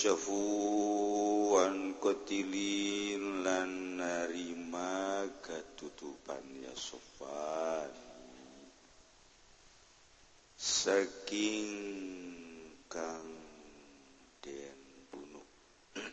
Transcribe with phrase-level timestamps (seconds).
[0.00, 7.92] kasyafuan kotilin lan narima ketutupan ya sofan.
[10.56, 11.68] Saking
[12.88, 13.28] kang
[14.40, 14.80] den
[15.12, 15.44] bunuh.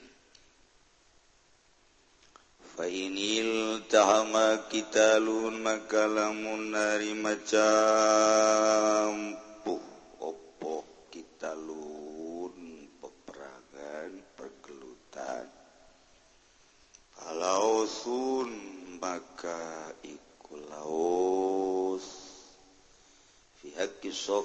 [2.75, 9.26] Fainil tahama kitalun maka lamun narima campuh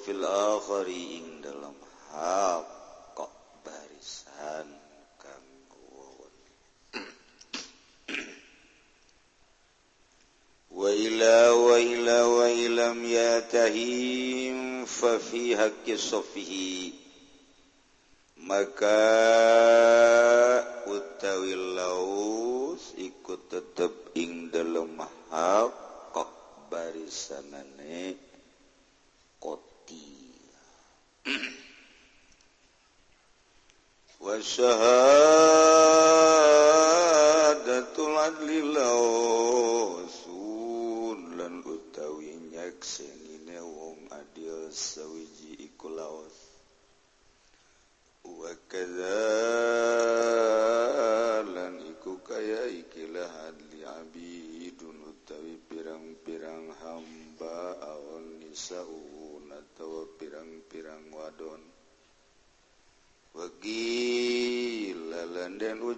[0.03, 1.75] fil akhari ing dalam
[2.11, 2.67] hak
[3.15, 4.67] kok barisan
[5.23, 5.49] kang
[5.95, 6.35] wawon.
[10.75, 17.02] Wa ila wa ila wa ilam yatahim fa fi haqqi safihi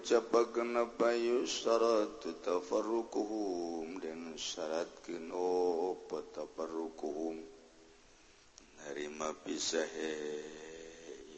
[0.04, 7.40] ucapakan payusratu tafarruquhum dan syaratkeun opo tafarruquhum
[8.84, 10.12] narima pisahe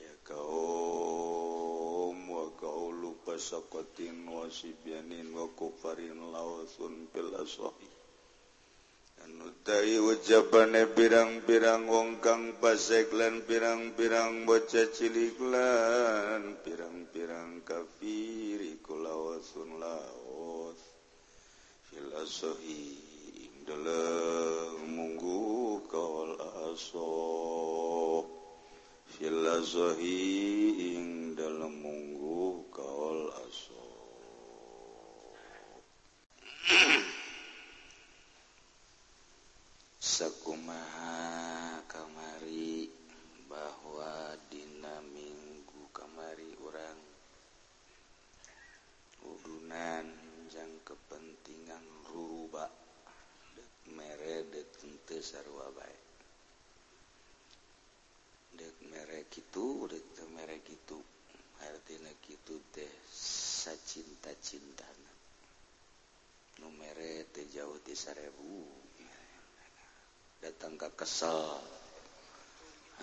[0.02, 7.86] ya kaum wa qaulu pasaqatin wa sibyanin wa kufarin lawasun fil aswahi
[9.26, 17.05] Anutai ucapane pirang-pirang wong kang pasek lan pirang-pirang bocah cilik lan pirang
[29.72, 30.35] زهيد
[67.96, 68.68] seribu.
[70.44, 71.56] Datang ke kesel.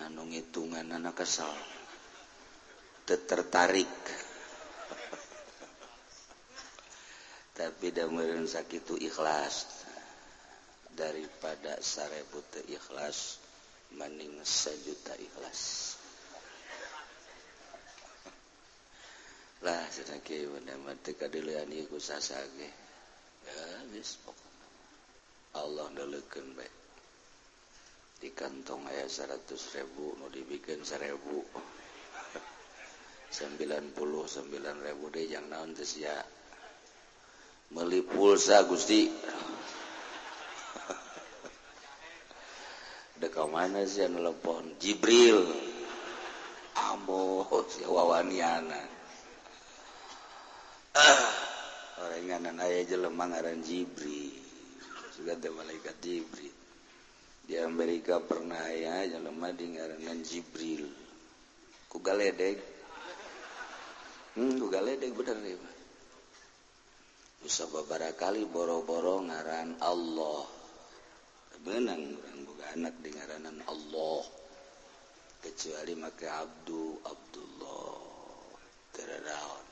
[0.06, 1.50] Anu ngitungan anak kesel.
[3.02, 3.90] Tertarik.
[7.58, 9.82] Tapi damerun sakit itu ikhlas.
[10.94, 12.38] Daripada seribu
[12.70, 13.42] ikhlas
[13.98, 15.98] maning sejuta ikhlas.
[19.66, 22.70] Lah sedang kieu benda mati kadilian ikut sasage.
[23.44, 23.84] Ya
[24.24, 24.43] pokok.
[26.34, 26.74] dibikin baik
[28.18, 31.14] di kantong aya 100.000 nu dibikin 1000
[33.30, 33.94] 99.000
[35.14, 36.14] deh jangan naon teh sia.
[37.74, 39.10] Meuli pulsa Gusti.
[43.22, 45.42] Deka mana sih anu telepon Jibril.
[46.74, 48.82] Ambo si wawaniana.
[50.94, 51.30] Ah,
[52.06, 54.43] orang aya jelema ngaran Jibril.
[55.14, 56.54] juga malaikat Jibril.
[57.44, 60.88] Di Amerika pernah ya jelema di ngaranan Jibril.
[61.86, 62.58] Ku galedeg
[64.34, 65.58] hmm ku galedeg bener ya
[67.44, 70.48] bisa beberapa kali boro-boro ngaran Allah.
[71.64, 74.24] Benang orang boga anak di ngaranan Allah.
[75.44, 78.00] Kecuali make Abdu Abdullah.
[78.96, 79.64] Teradaon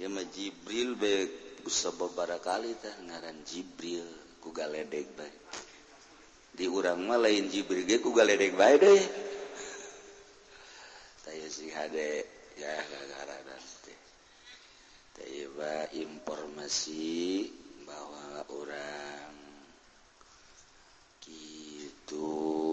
[0.00, 1.62] ya mah Jibril baik
[2.00, 4.23] beberapa kali teh ngaran Jibril.
[4.44, 5.36] kugaledek baik
[6.54, 9.02] di urang mah lain jibril ge kugaledek baik deh.
[11.24, 12.22] Saya si hade
[12.54, 13.98] ya gagaranan teh.
[15.18, 17.50] Taya informasi
[17.82, 19.34] bahwa orang
[21.26, 22.63] gitu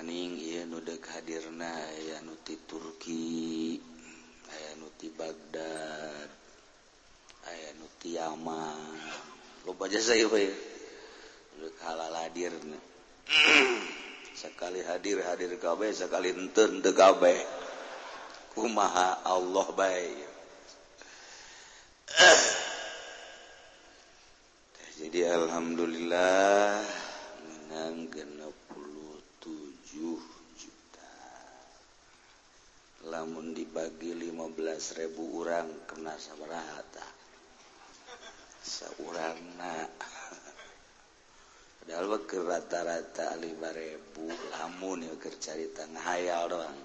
[0.00, 3.76] saning ia nudeg hadirna aya nuti Turki
[4.48, 6.24] aya nuti Baghdad
[7.44, 8.96] aya nuti Yaman.
[9.68, 10.56] Lupa jasa ieu ya
[11.52, 12.80] nudeg halal hadirna.
[14.40, 17.36] Sekali hadir hadir kabeh sekali enten henteu kabeh
[18.56, 20.16] kumaha Allah bae.
[25.04, 26.88] Jadi alhamdulillah
[27.44, 28.08] menang
[33.10, 37.02] lamun dibagi 15.000 orang kena sabarahata.
[38.62, 39.38] Seorang
[41.82, 46.78] padahal ke rata-rata 5.000 lamun ya cerita ngahayal doang.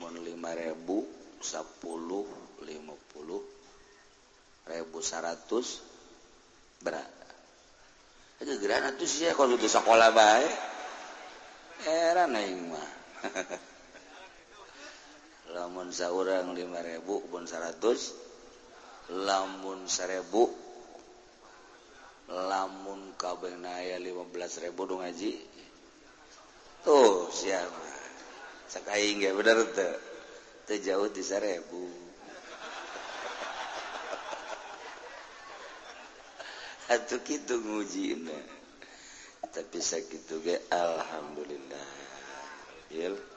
[0.00, 1.14] Mun 5.000
[1.44, 3.52] 10 50
[4.64, 7.12] ribu 100 berat
[8.40, 10.52] itu gerana tuh sih kalau itu sekolah baik
[11.84, 12.32] heran
[12.72, 12.88] mah.
[15.54, 20.26] lamun saurang 5000 pun 100 lamun 1000
[22.34, 25.38] lamun kabenaya 15.000 dong ngaji.
[26.82, 27.86] Tuh siapa
[28.66, 29.94] sakai nggak bener tuh
[30.66, 31.62] tuh jauh di 1000
[36.84, 38.28] atau gitu nguji
[39.54, 41.88] tapi sakit juga alhamdulillah.
[42.90, 43.33] Yel.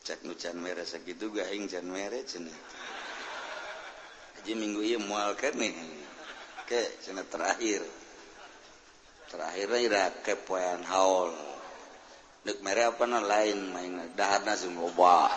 [0.00, 2.52] cek nucan mere segitu gahing can mere cina
[4.40, 5.76] aja minggu iya mual kan nih.
[6.64, 7.84] Ke cina terakhir.
[9.28, 11.36] Terakhirnya ira kepoyan haul.
[12.40, 15.28] Dek mere apa na lain main daharna sing loba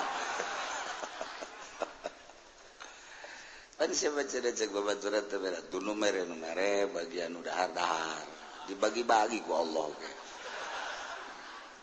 [3.83, 8.23] kan siapa cina cek turat tebera dulu mere nu mere bagian dahar dahar
[8.71, 9.91] dibagi-bagi ku Allah.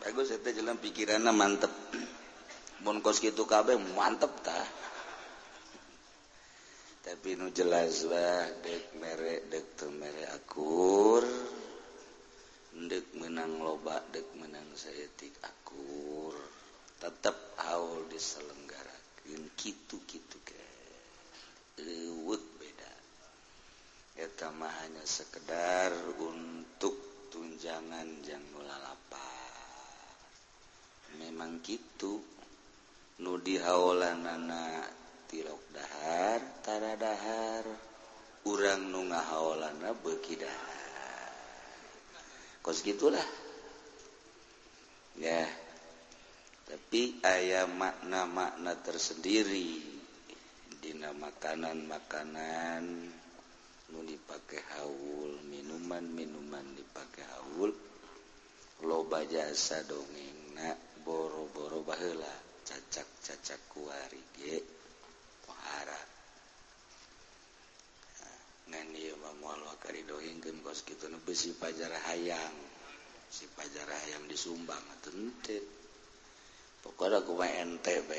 [0.01, 1.69] Bagus itu jalan pikirannya mantep.
[2.81, 4.81] kos gitu kabeh manteptah
[7.01, 11.25] tapi nu jelaslah dek merek dek mere merekur
[12.71, 16.37] dek menang lobak dek menang sayatik akur.
[17.01, 17.35] Tetap
[17.65, 20.61] haul diselenggarakan gitu gitu ke
[21.81, 22.93] lewut beda.
[24.21, 25.91] Eta mah hanya sekedar
[26.21, 26.93] untuk
[27.33, 30.15] tunjangan jangan lapar
[31.17, 32.40] memang gitu
[33.21, 34.25] nudi halan
[35.29, 37.65] tilok dahar dahartara dahar.
[38.41, 39.21] Urang nu nga
[39.93, 41.29] beuki dahar.
[42.65, 43.25] Kos gitulah.
[45.21, 45.45] Ya.
[46.65, 50.01] Tapi aya makna-makna tersendiri.
[50.81, 52.83] Dina makanan-makanan
[53.93, 57.69] nu dipakai haul minuman-minuman dipakai haul.
[58.81, 60.57] Loba jasa dongeng
[61.05, 64.63] boro-boro bahela cacak-cacak kuarige
[65.43, 66.01] penghara
[71.27, 72.55] besi pajar hayang.
[73.31, 74.83] Si pajar hayang disumbang
[76.81, 78.09] pokoknya aku NTB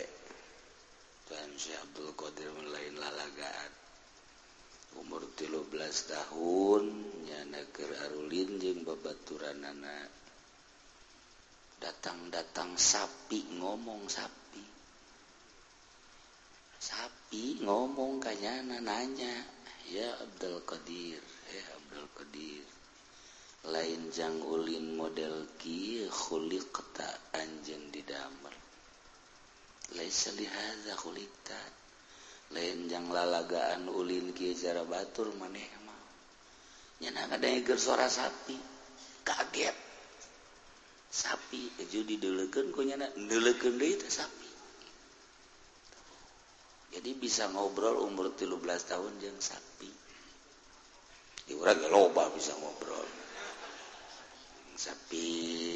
[1.29, 3.73] Tuhan Syekh Abdul Qadir lain lalagaan
[4.97, 5.69] umur 13
[6.09, 6.83] tahun
[7.27, 10.22] nyana kerarulin jeung babaturan anak
[11.83, 14.62] datang-datang sapi ngomong sapi.
[16.79, 19.35] Sapi ngomong kayaknya nanya
[19.91, 21.19] ya Abdul Qadir
[21.51, 22.65] ya Abdul Qadir
[23.75, 28.55] lain jang ulin model kieu khuliqta anjeun didamer
[29.97, 31.61] laisa lihaza khuliqta.
[32.53, 36.03] Lain jang lalagaan ulin kieu cara batur maneh mah.
[37.01, 38.57] Nyana kada eger suara sapi.
[39.25, 39.82] Kaget.
[41.12, 41.76] sapi.
[41.76, 42.16] Eh, Judi
[44.09, 44.49] sapi.
[46.92, 48.57] Jadi bisa ngobrol umur 13
[48.88, 49.90] tahun yang sapi.
[51.45, 51.54] Di
[51.92, 53.04] loba bisa ngobrol.
[54.73, 55.28] Sapi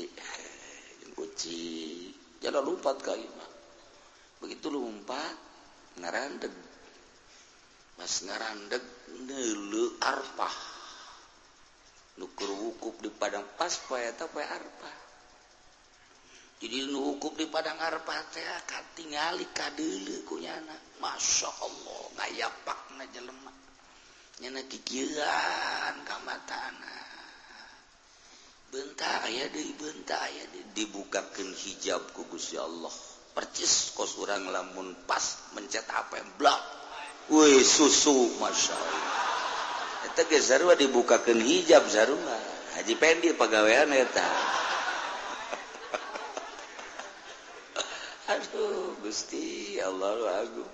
[0.09, 1.65] eh, kuci.
[2.41, 3.57] Jalan lumpat kalimah
[4.41, 5.35] begitu lumpat
[5.99, 6.53] ngarandeg.
[7.97, 8.85] Mas ngarandeg
[9.25, 10.57] nelu arpah.
[12.21, 15.06] Nukur wukup di padang pas poeta poe arpah.
[16.57, 20.73] jadi nuhukup di Padang Arpat teh akan tingali kadele kunyana.
[20.97, 23.53] Masya Allah ngayapak na jelema.
[24.41, 26.97] Nyana kikiran kamatana.
[28.73, 32.93] Bentak aya deui bentak aya dibukakeun hijab ku Gusti Allah.
[33.37, 36.61] Percis kos urang lamun pas mencet apa blak.
[37.37, 39.05] Wih susu Masya Allah.
[40.09, 44.25] Eta ge sarua dibukakeun hijab zaruma Haji Pendi pagawean eta.
[48.37, 50.69] Aduh Gusti Allah Agung.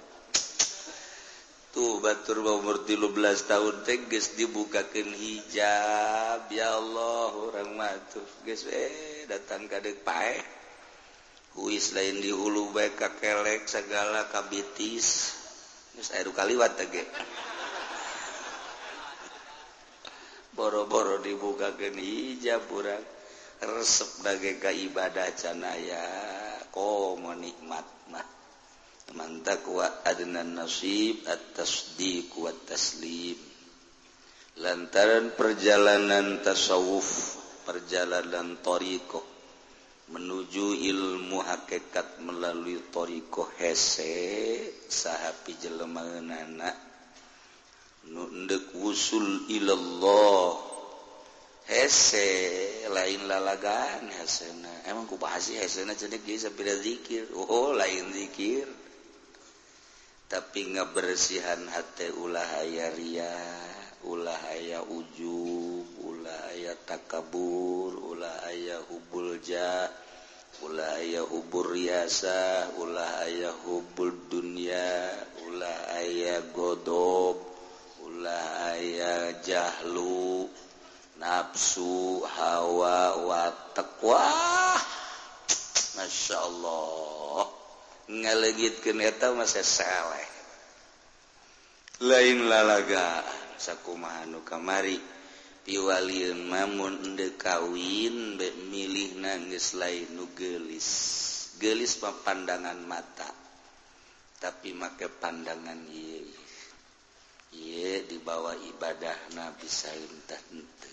[1.71, 3.15] Tuh Batur umur 12
[3.47, 6.51] tahun teges dibukakan hijab.
[6.51, 10.43] Ya Allah orang matuh guys eh datang kadek pae
[11.55, 15.39] huis lain di hulu baik kakelek segala kabitis
[15.93, 17.05] terus air kaliwat tege
[20.57, 23.05] boro-boro dibukakan hijab kurang
[23.63, 26.52] resep dage ka ibadah canaya.
[26.73, 28.25] hako menikmat mah
[29.13, 33.37] mantak wa adnan nasib atas di kuat taslim.
[34.57, 37.37] Lantaran perjalanan tasawuf
[37.69, 39.21] perjalanan toriko
[40.17, 46.77] menuju ilmu hakikat melalui toriko hese sahapi jelemah anak
[48.09, 50.72] nundek wusul ilallah.
[51.67, 52.31] hese
[52.91, 54.73] lain lalagan hesena.
[54.89, 57.31] Emang ku bahasi hesena cedik jadi sepira zikir.
[57.35, 58.67] Oh lain zikir.
[60.33, 63.37] Tapi ngebersihan hati ulah aya ria
[64.09, 69.87] ulah aya ujub ulah aya takabur ulah aya hubul ja
[70.65, 75.13] ulah aya hubur riasa ulah aya hubul dunia
[75.47, 77.39] ulah aya godob
[78.03, 80.49] ulah aya jahlu.
[81.23, 83.55] nafsu Hawa wawa
[85.93, 87.47] Masya Allah.
[88.11, 90.27] Ngalegit keneta saleh
[92.03, 93.23] lain lalaga
[93.55, 94.99] sakumahanu kamari.
[95.63, 100.91] Piwaliun mamun de kawin be milih nangis lain nugelis
[101.63, 102.03] gelis.
[102.03, 103.31] Pandangan mata.
[104.43, 106.27] Tapi make pandangan ye
[107.55, 110.92] ye dibawa ibadah nabi salim tante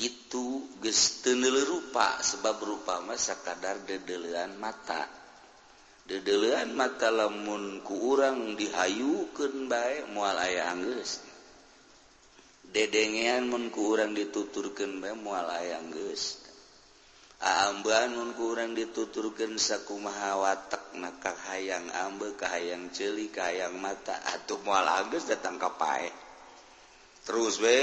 [0.00, 5.04] itu gestenel rupa sebab rupa masa kadar dedelean mata.
[6.08, 11.22] Dedelean mata lamun ku urang dihayukeun bae moal aya anggeus
[12.70, 16.38] dedengean mun ku urang dituturkeun bae moal aya anggeus
[17.40, 23.80] aamban mun ku urang dituturkeun sakumaha watekna ka hayang ambe ka hayang ceuli ka hayang
[23.80, 24.12] mata.
[24.34, 26.29] Atuh moal anggeus datang ka pae.
[27.30, 27.78] terus we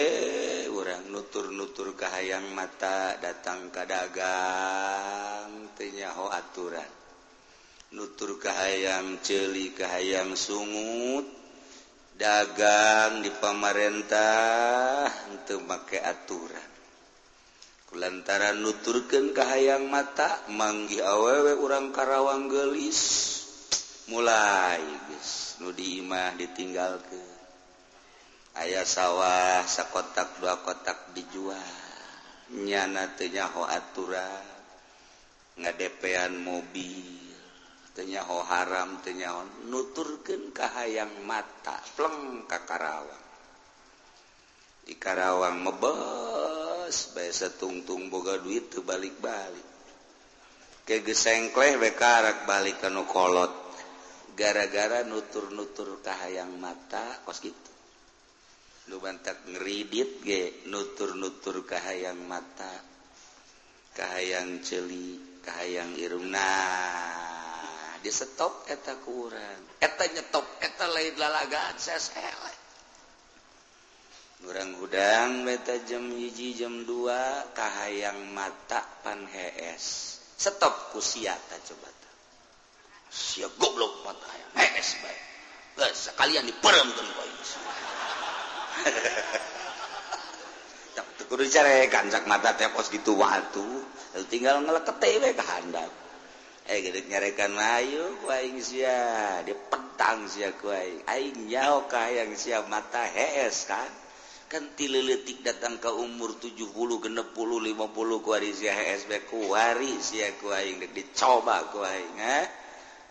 [0.76, 6.92] orang nutur-nutur kahayang mata datang ke dagang tenyaho aturan.
[7.96, 11.32] Nutur kahayam celi kahayam sungut
[12.20, 16.70] dagang di pamarentah untuk pakai aturan.
[17.88, 23.00] Kulantaran nuturkan kahayang mata manggi awewe orang Karawang gelis
[24.12, 27.37] mulai guys nu diimah ditinggalkan
[28.66, 31.86] ayah sawah sakotak dua kotak dijual.
[32.48, 34.48] Nyananyaho aturan
[35.60, 37.28] ngadepean mobil
[37.98, 43.26] tenyaho haram tenyaon nuturken kahayang mata pleng ka Karawang.
[44.88, 49.68] Di Karawang mebes biasa tungtung boga duit tuh balik-balik.
[50.88, 53.52] Ke kegesengkleh bekarak balik kanu kolot
[54.38, 57.77] gara-gara nutur-nutur kahayang mata kos gitu
[58.88, 62.84] nubantak ngeridit ge nutur-nutur kahayang mata
[63.96, 66.32] kahayang celi kahayang irung.
[67.98, 72.54] Di stop eta kurang eta nyetop eta lain lalagaan saya sele.
[74.38, 80.16] Kurang gudang beta jam hiji jam dua kahayang mata pan hees.
[80.38, 81.90] Stop kusiata coba
[83.08, 85.28] siap goblok mata hayang hees baik
[85.96, 87.28] sekalian diperemkan kau
[91.88, 93.66] ganjak mata tepos gitu waktu
[94.32, 95.92] tinggal ngeleketwe kehandak
[96.68, 99.40] eh gede nyarekan mayu kuaing sia.
[99.48, 101.08] Di petang sia kuaing.
[101.08, 103.88] Aing nyaho yang sia mata hees kan
[104.48, 110.84] kan tileletik datang ke umur 70 60 50 kuari sia hees be kuari sia kuaing.
[110.92, 112.46] Dicoba kuaing eh.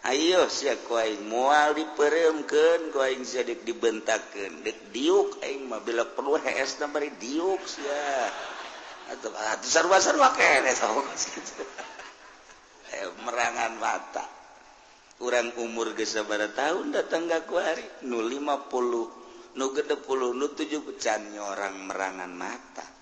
[0.06, 8.30] Ayo siaing mual diperemken koing sedik dibentakken dek diukng bila perlu HS na diuk oh.
[13.26, 14.22] merangan mata.
[15.18, 21.42] Kurang umur gesabara tahun datang gaku hari nu 50 nu gede puluh nu 7 pecannya
[21.42, 22.95] orang merangan mata.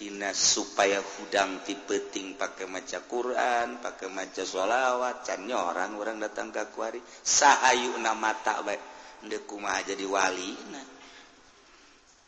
[0.00, 6.72] Tina supaya hudang tipeting pakai maca Quran pakai maca sholawat cannya orang orang datang ke
[6.72, 8.80] kuari sahayu nama tak baik
[9.28, 10.88] dekuma jadi wali nah.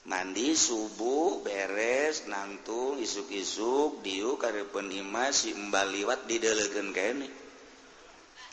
[0.05, 7.29] mandi subuh beres nangtung isuk-isuk diu karepun penima si mbak liwat didelekeun kene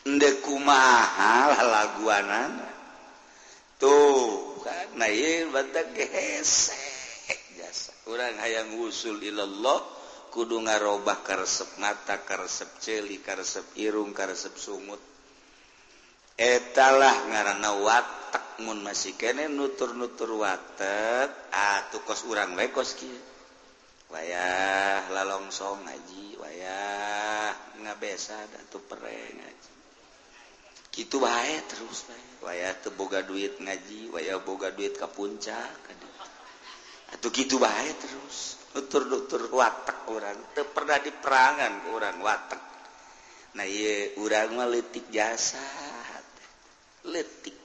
[0.08, 2.56] ndek kumaha lalaguanan?
[3.76, 5.52] Tuh kan nah ieu
[5.92, 6.89] gesek.
[7.70, 9.78] biasa kurang hayang usul ilallah
[10.34, 14.98] kudu ngarobah karesep mata karesep celi karesep irung karesep sumut
[16.34, 21.30] etalah ngaranna watak mun masih kene nutur-nutur watak.
[21.54, 23.14] Ah, atuh kos urang wae kos kieu.
[24.10, 27.54] Wayah lalongsong ngaji wayah
[27.86, 29.70] ngabesa atuh pereng ngaji
[30.90, 32.10] kitu wae terus
[32.42, 35.70] wayah teu boga duit ngaji wayah boga duit ka puncak
[37.20, 38.60] begitu baik terus.
[38.74, 40.36] Nutur-nutur watak orang.
[40.56, 42.62] Ter pernah diperangan orang watak.
[43.54, 43.66] Nah
[44.22, 45.58] urang orang letik jasa
[47.08, 47.56] letik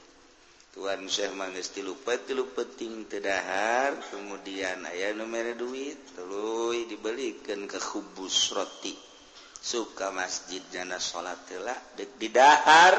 [0.76, 1.96] Tuhan Syekh Manggis tilu
[2.28, 8.92] tilu penting tedahar kemudian ayah nomere duit tuluy dibelikan ke kubus roti.
[9.56, 12.92] Suka masjid jana sholat telah dek didahar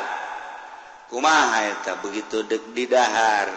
[1.13, 3.53] kumaha eta begitu dek didahar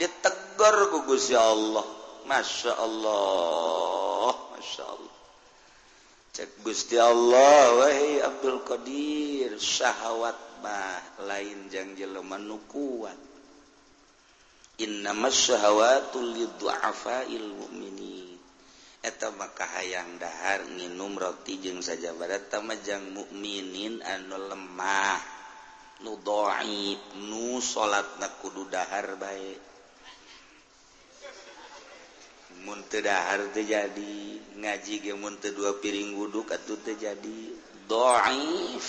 [0.00, 2.01] ditegor ku Gusti Allah.
[2.26, 4.34] Masya Allah.
[4.56, 5.16] Masya Allah.
[6.32, 13.18] Cek Gusti Allah wahai Abdul Qadir syahwat mah lain yang jeleman nukuat
[19.02, 25.18] eta maka hayang dahar nginum roti jeung saja barat tamajang mukminin anu lemah.
[26.02, 26.98] Nu dhaif
[27.30, 29.71] nu salatna kudu dahar bae.
[32.62, 37.56] muntedahar terjadi ngaji ge munte dua piring wuduk atuh terjadi
[37.88, 38.88] doif.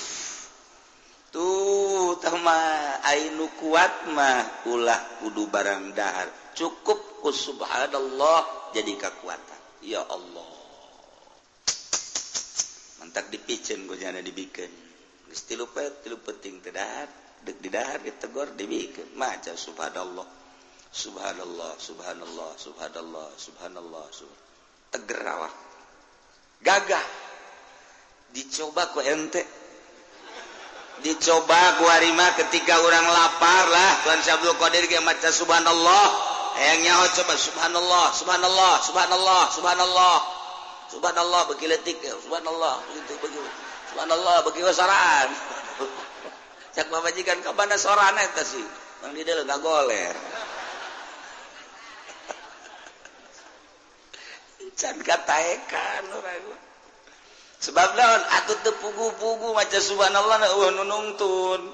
[1.34, 2.62] Tuh tama
[3.10, 6.30] ainu kuat mah ulah kudu barang dahar.
[6.54, 9.62] Cukup ku subhanallah jadi kekuatan.
[9.82, 10.52] Ya Allah.
[13.02, 14.70] Mantak dipicen gue jana dibikin.
[15.34, 15.66] Geus tilu
[16.06, 17.10] tilu penting terdahar
[17.42, 19.18] dek didahar ditegor dibikin.
[19.18, 20.43] Maca subhanallah.
[20.94, 24.06] Subhanallah Subhanallah Subhanallah Subhanallah
[24.94, 25.54] tegerawak
[26.64, 27.06] gagah.
[28.34, 29.42] Dicoba ku ente.
[31.02, 33.92] Dicoba ku harima ketika orang lapar lah.
[34.06, 36.08] Tuhan Syabdul Qadir yang maca Subhanallah.
[36.62, 40.18] Yang nyawa coba Subhanallah Subhanallah Subhanallah Subhanallah.
[40.94, 43.40] Subhanallah bagi letik Subhanallah begitu bagi
[43.90, 45.30] Subhanallah bagi wasaraan.
[46.78, 48.66] Cak majikan kabana sorana eta sih.
[49.02, 50.14] Bang didel gagoler
[54.84, 56.04] can katakan
[57.64, 61.72] sebab daun atau tepugu-pugu maca subhanallah uh, nunungtun.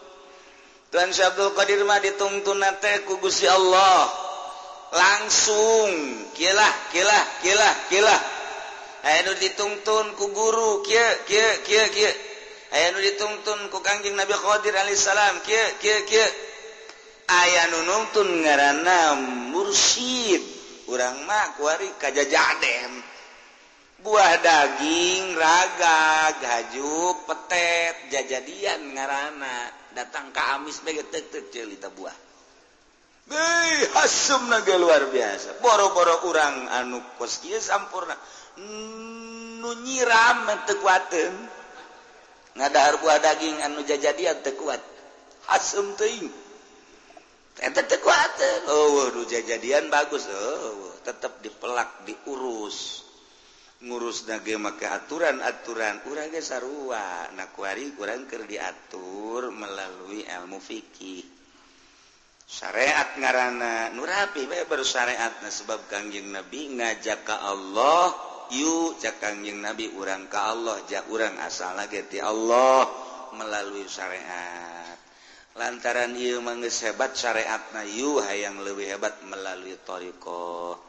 [0.94, 4.06] Tuhan Syekh Abdul Qadir mah dituntun teh ku Gusti Allah.
[4.94, 5.90] Langsung.
[6.38, 8.22] Kilah kilah kilah kilah
[9.02, 10.86] aya nu dituntun ku guru.
[10.86, 12.14] Kieu kieu kieu kieu
[12.70, 16.30] aya nu dituntun ku Kangjeng Nabi Qadir alaihissalam kieu kieu kieu
[17.34, 19.18] aya nu nuntun ngaranna
[19.50, 20.59] mursyid.
[20.90, 22.92] urang makwari kajjadem
[24.00, 29.76] buah daging raga gaju petet jajadian ngarana.
[29.90, 32.14] Datang ke amis begeteta buah.
[33.98, 35.60] Hasum naga luar biasa.
[35.62, 38.16] Boro-boro kurang anu koski sampurna.
[39.60, 41.34] Nu nyiram tekuaten
[42.56, 44.82] ngadahar buah daging anu jajadian tekuat
[45.48, 46.28] hasum teing
[48.72, 50.32] Oh, oh jadian bagus.
[50.32, 50.96] Oh, oh, oh.
[51.04, 53.04] tetap dipelak diurus.
[53.80, 57.32] Ngurus nage maka aturan-aturan kurangnya sarua.
[57.36, 61.24] Nakwari kurang ker diatur melalui ilmu fikih.
[62.50, 68.10] Syariat ngarana nurapi baru syariat sebab Kangjeng Nabi ngajak ke Allah
[68.52, 72.90] yu jak Kangjeng Nabi urang ke Allah jak urang asal lagi ti Allah
[73.38, 74.99] melalui syariat
[75.60, 80.80] lantaran ia manges hebat syariat nayu yang lebih hebat melalui Toriko.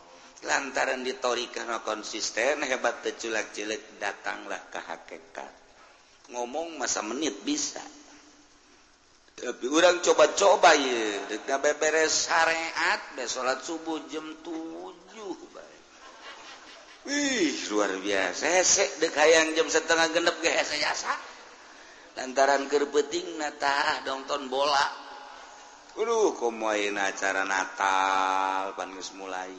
[0.46, 5.52] Lantaran ditori karena konsisten hebat teculak-cilek datanglah ke hakikat
[6.30, 7.82] ngomong masa menit bisa.
[9.36, 14.46] Tapi orang coba-coba ya deka beberes syariat be salat subuh jam 7
[15.50, 15.80] baik
[17.08, 18.44] wih luar biasa.
[18.44, 20.76] Sesek dek hayang jam setengah genep ge hese
[22.20, 24.84] lantaran gerbeting nata dongton bola.
[25.96, 29.56] Uduh komoin acara Natal panus mulai.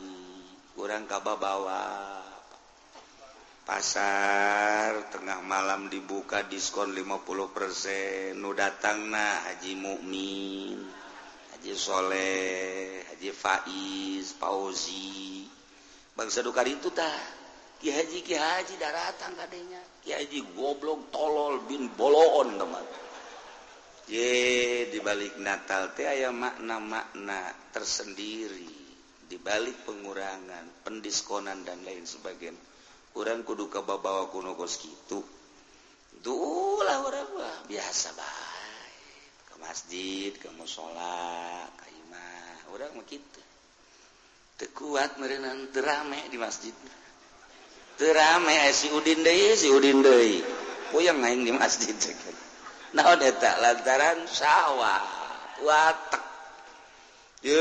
[0.78, 1.84] Kurang kaba bawa
[3.66, 10.80] pasar tengah malam dibuka diskon 50% nu datang nah Haji Mukmin
[11.58, 15.50] Haji Soleh Haji Faiz Fauzi.
[16.14, 17.42] Bangsa dukar itu tah.
[17.82, 22.86] Ki Haji Ki Haji datang kadenya Kiaji goblok tolol bin boloon teman.
[24.10, 28.82] Ye dibalik Natal teh aya makna-makna tersendiri
[29.32, 32.60] dibalik pengurangan, pendiskonan dan lain sebagainya.
[33.16, 35.24] Kurang kudu ke bawa kuno kos gitu.
[36.20, 39.48] Dulah orang lah biasa baik.
[39.48, 43.40] Ke masjid, ke musola, ke imah, orang begitu.
[44.60, 46.76] Tekuat merenang terame di masjid.
[48.10, 50.42] rame si Udin deui si Udin deui.
[50.90, 51.94] Kuyang aing di masjid
[52.92, 55.00] nah udah tak lantaran sawah
[55.64, 56.24] watak.
[57.42, 57.58] Ye,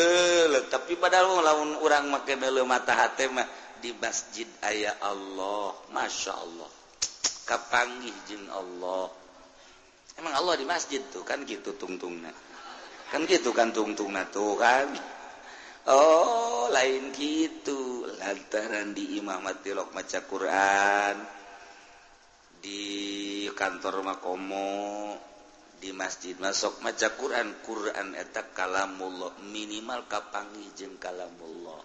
[0.68, 3.48] tapi padahal laun orang make belu mata hati mah
[3.80, 6.68] di masjid ayah Allah, masya Allah,
[7.48, 9.08] kapanggih jin Allah.
[10.20, 12.28] Emang Allah di masjid tuh kan gitu tungtungna,
[13.08, 14.92] kan gitu kan tungtungna tuh kan.
[15.88, 18.04] Oh lain gitu.
[18.20, 21.16] Lantaran di Imamat tilok maca Quran
[22.60, 25.16] di kantor Makomo
[25.80, 27.64] di masjid masuk maca Quran.
[27.64, 29.40] Quran eta kalamullah.
[29.48, 31.80] Minimal kapangi jeung kalamullah.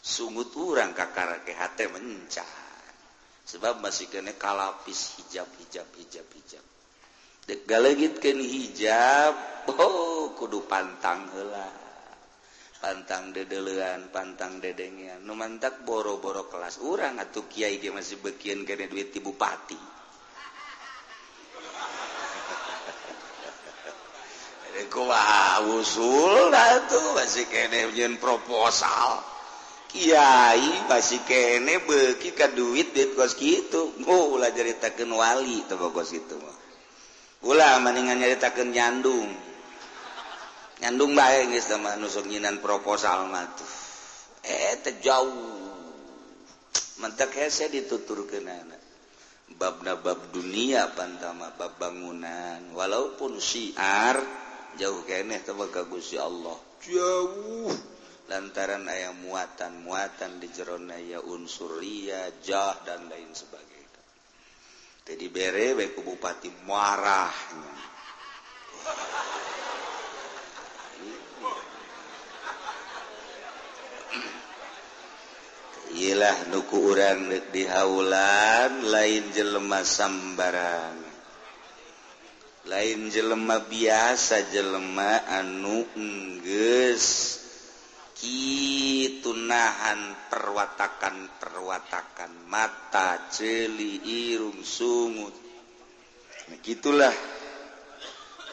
[0.00, 2.52] Sungut urang kakara ke hate mencah.
[3.44, 6.64] Sebab masih kena kalapis hijab hijab hijab hijab.
[7.48, 9.32] Dek galagitkeun hijab
[9.72, 11.87] oh kudu pantang heula
[12.78, 16.78] pantang dedelean pantang dedenya numantak boro-boro kelas.
[16.86, 19.78] Urang atau Kyai dia masih bekian karena duit di bupati.
[24.94, 26.54] Kuah usul
[26.86, 27.18] tuh.
[27.18, 27.90] Masih kene
[28.22, 29.26] proposal.
[29.88, 36.12] Kiai masih kene beki ka duit duit kos gitu mau ulah ceritakan wali tuh kos
[36.12, 36.52] itu mah.
[37.42, 39.47] Ulah mendingan nyaritakan nyandung.
[40.78, 43.72] nyandung baik guys sama nusuk nyinan proposal mah tuh.
[44.46, 45.58] Eh terjauh
[47.02, 48.78] mentek hese ditutur ke nana
[49.58, 52.76] babna bab dunia pantama bab bangunan.
[52.76, 54.20] Walaupun syiar
[54.76, 56.58] jauh kene tebak ka Gusti Allah.
[56.84, 57.72] Jauh.
[58.28, 64.02] Lantaran ayam muatan-muatan di jerona ya unsur ria, jah dan lain sebagainya.
[65.08, 67.72] Jadi bere baik bupati marahnya.
[75.96, 81.08] Ilah nuku urang di haulan lain jelema sambarang
[82.68, 87.40] lain jelema biasa jelema anu enggeus.
[88.18, 95.32] Gitu nahan perwatakan perwatakan mata celi irung sungut.
[96.50, 97.14] Nah, gitulah.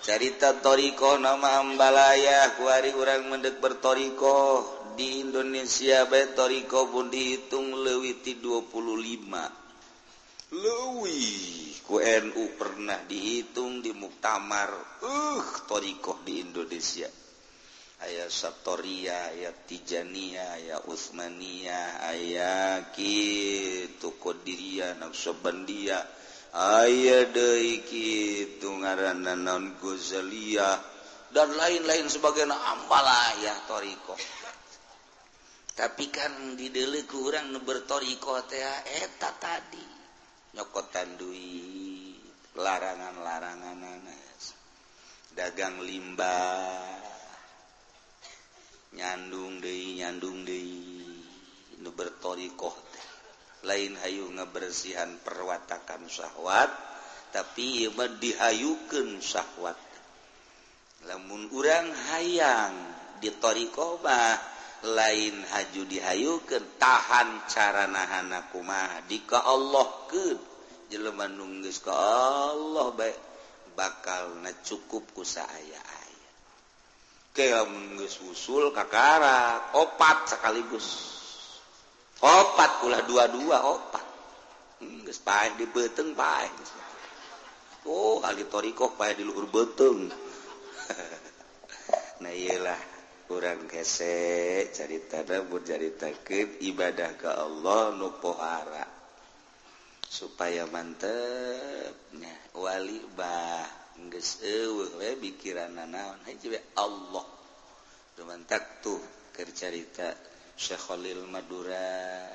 [0.06, 4.62] Carita toriko nama ambalaya kuari urang mendek bertoriko.
[4.96, 9.44] di Indonesia baik toriko pun dihitung Lewiti ti 25 lima.
[11.84, 14.72] ku NU pernah dihitung di muktamar.
[15.04, 17.12] Uh toriko di Indonesia.
[18.08, 26.04] Ayah Satoria, ayah Tijania, ayah Utsmania, ayah Kitu Qadiria, Naksabandia,
[26.56, 30.96] ayah deui kitu ngaranna non Ghazaliyah.
[31.32, 34.16] Dan lain-lain sebagainya ampalah ya toriko
[35.76, 39.84] tapi kan didelik kurang bertorikotea ah, eta tadi.
[40.56, 42.24] Nyokotan duit
[42.56, 44.56] larangan-larangan nanas
[45.36, 46.96] dagang limbah
[48.96, 50.72] nyandung Dei nyandung Dei
[51.84, 53.08] nu bertorikoh teh.
[53.68, 56.72] Lain hayu ngebersihan perwatakan syahwat
[57.36, 59.76] tapi ieu dihayukeun syahwat.
[61.12, 64.55] Lamun urang hayang ditorikoh mah
[64.86, 70.38] lain haju dihayukan tahan cara nahanakuma jika Allah ke
[70.94, 73.18] jeleman nunggis ke Allah baik
[73.74, 75.82] bakal na cukup kusa aya.
[75.82, 76.30] Aya
[77.36, 77.68] kayak
[78.32, 81.14] usul kakara opat sekaligus.
[82.24, 84.06] Opat ulah dua-dua opat.
[84.80, 86.52] Nunggis paeh di beteng paeh.
[87.86, 90.10] Oh kali torikoh paeh di luhur beteng
[92.22, 92.95] nah iyalah
[93.26, 98.86] kurang gesek cerita nabur carita ke ibadah ke Allah nupohara
[100.16, 102.36] supaya mantepnya.
[102.56, 103.68] Wali bah
[104.08, 106.22] geus eueuh we pikiranna naon.
[106.24, 107.26] Haji we Allah.
[108.16, 109.02] Dumantak tuh
[109.36, 110.16] keur carita
[110.56, 112.32] Syekh Khalil Madura.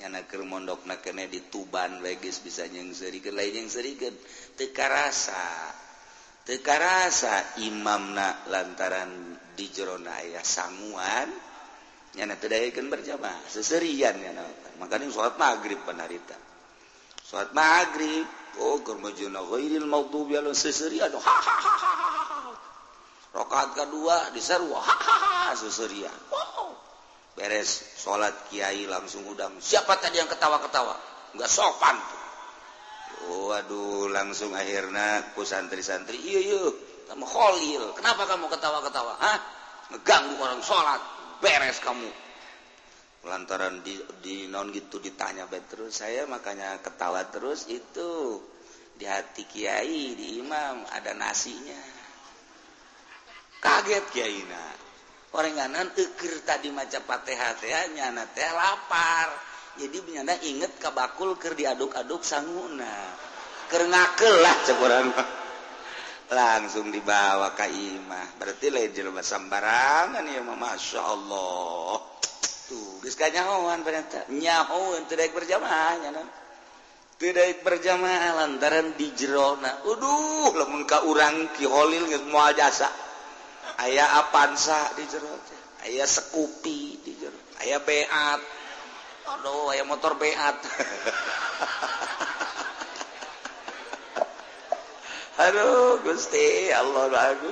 [0.00, 4.16] Nyana keur mondokna kene di Tuban we geus bisa nyengseurikeun lain nyengseurikeun
[4.56, 5.83] teu karasa.
[6.44, 11.28] tekarasa imamna lantaran di jerona ayah sanguan
[12.14, 14.44] nyana tedayakeun berjamaah seserian nyana.
[14.78, 16.36] Makanya sholat maghrib panarita
[17.24, 18.28] sholat maghrib
[18.60, 21.10] oh keur mejuna ghairil maghdubi alaihim seserian.
[21.10, 21.72] Ha ha ha
[23.34, 25.16] rakaat kedua diseru ha ha
[25.50, 26.14] ha seserian.
[26.30, 26.54] Wow.
[27.34, 29.58] beres sholat kiai langsung udang.
[29.58, 30.94] Siapa tadi yang ketawa-ketawa?
[31.34, 32.23] Nggak sopan tuh.
[33.30, 36.64] Oh, Waduh langsung akhirnya ku santri-santri iya iya.
[37.08, 37.94] Kamu kholil.
[37.96, 39.14] Kenapa kamu ketawa-ketawa?
[39.20, 39.38] Ah
[39.92, 41.00] ngeganggu orang sholat.
[41.40, 42.08] Beres kamu.
[43.24, 48.40] Lantaran di, di non gitu ditanya bet terus saya makanya ketawa terus itu.
[48.94, 51.82] Di hati kiai di imam ada nasinya.
[53.58, 54.64] Kaget kiai na
[55.34, 55.88] orang nganan
[56.46, 59.53] tadi maca fatihah teh nyana teh lapar.
[59.74, 63.24] jadi menyanda inget kabakul ker diaduk-aduk sanguna
[63.74, 65.10] lah cepuran
[66.30, 68.38] langsung dibawa ke imah.
[68.38, 72.00] Berarti lain jelema sembarangan ya masya Allah.
[72.70, 74.30] Tuh geus kanyahoan ternyata.
[74.32, 76.22] Nyahoan tidak berjamaah nyana
[77.14, 82.88] tidak berjamaah lantaran di jerona uduh lamun ka urang ki Holil geus moal jasa.
[83.74, 85.34] Aya apansa di jero
[85.82, 87.36] aya Sekupi di jero.
[87.58, 88.63] Aya Beat.
[89.24, 90.36] Aduh, aya motor beat.
[95.44, 97.50] Aduh, Gusti, Allah lagu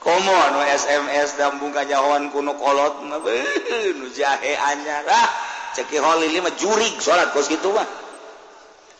[0.00, 5.04] Komo anu SMS dambung kajawan kuno kolot mah nu jahe anyar.
[5.04, 5.28] Ah,
[5.76, 7.84] ceki holili mah jurig salat kos kitu mah.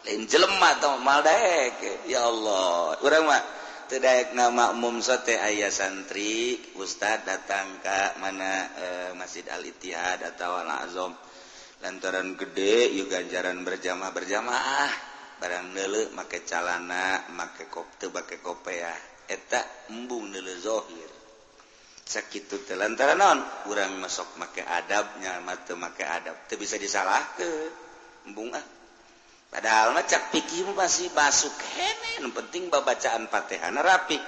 [0.05, 2.05] Lain jelema tah mal daek.
[2.05, 3.41] Ya Allah, urang mah
[3.89, 8.87] teu daek ngamakmum teh aya santri, ustad datang ka mana e,
[9.17, 11.17] Masjid Al Ittihad atawa Al Azam.
[11.81, 14.93] lantaran gede yuk ganjaran berjamaah berjamaah.
[15.41, 18.93] Barang nele make calana make kopte pakai kopea
[19.25, 21.09] eta embung nele zohir.
[22.05, 26.45] Sakit te lantaran non kurang masuk make adabnya mata make adab.
[26.45, 27.49] Itu bisa disalah ke
[28.29, 28.67] embung ah.
[29.51, 32.31] Padahal mah cak pikimu masih basuk henen.
[32.31, 34.21] Penting babacaan patehana rapi.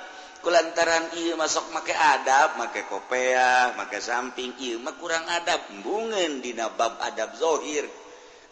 [0.43, 5.63] kulantaran I masuk make adab make kopea make samping Imah kurang adab.
[5.81, 7.87] Bungen dinabab adab dzohir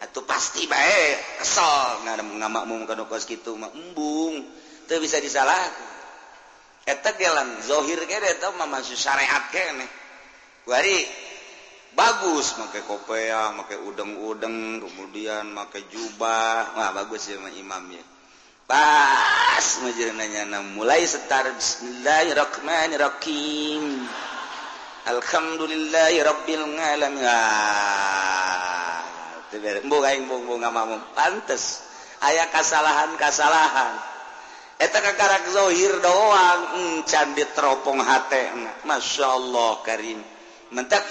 [0.01, 4.41] atau pasti baik kesol ngamakmu kos gitu embung.
[4.87, 5.91] Itu bisa disalahkan.
[6.81, 9.85] Eta gelang zohir kere mah mama syariat kene
[10.65, 11.05] wari
[11.93, 12.57] bagus.
[12.57, 16.73] Make kopea make udeng-udeng kemudian make jubah.
[16.73, 18.01] Wah bagus ya imamnya.
[18.71, 24.07] pas menanya mulai setar Bismillahirrahmanirrahim.
[25.11, 27.27] Alhamdulillahirabbil alamin.
[27.27, 29.03] Ah,
[31.11, 31.83] Pantes
[32.23, 34.07] aya kasalahan-kasalahan.
[34.79, 38.55] Eta kakarek zahir doang hmm, encan teropong hate.
[38.87, 40.23] Masya Allah Karim.
[40.71, 41.03] Mentak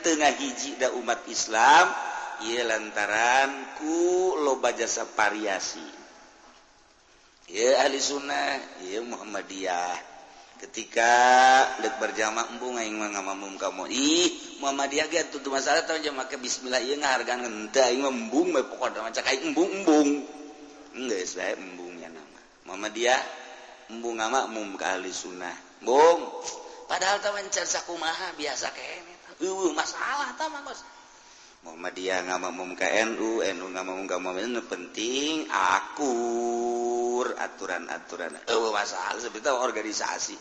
[0.00, 1.92] tengah hiji da umat Islam
[2.48, 6.01] ia lantaran ku loba jasa variasi
[7.52, 8.80] ya ahli sunnah.
[8.88, 10.10] Ya Muhammadiyah.
[10.62, 11.10] Ketika
[11.82, 13.90] lek berjamaah embung aing mah ngamamum kamu.
[13.92, 14.30] Ih
[14.62, 16.80] Muhammadiyah ge atuh masalah tah jamaah ke bismillah.
[16.80, 20.08] Ieu ngahargaan henteu aing mah embung mah pokona maca aing embung embung
[20.96, 22.40] geus bae embungnya nama.
[22.70, 23.20] Muhammadiyah
[23.90, 25.54] embung ngamakmum ka ahli sunnah.
[25.82, 26.30] Embung
[26.86, 29.12] padahal tah mencar sakumaha biasa kene
[29.42, 30.78] eueuh masalah tah mah Bos.
[31.62, 38.34] Muhammadiyah nggak mamum ke NU, NU nggak mamum ke Muhammadiyah, penting akur aturan-aturan.
[38.42, 40.34] Eh, masalah sebetulnya organisasi.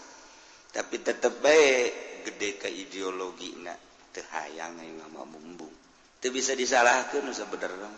[0.72, 3.78] Tapi tetap baik gede ke ideologi nak
[4.10, 5.74] tehayang yang nggak mumbung.
[6.18, 7.92] Itu bisa disalahkan sebenarnya.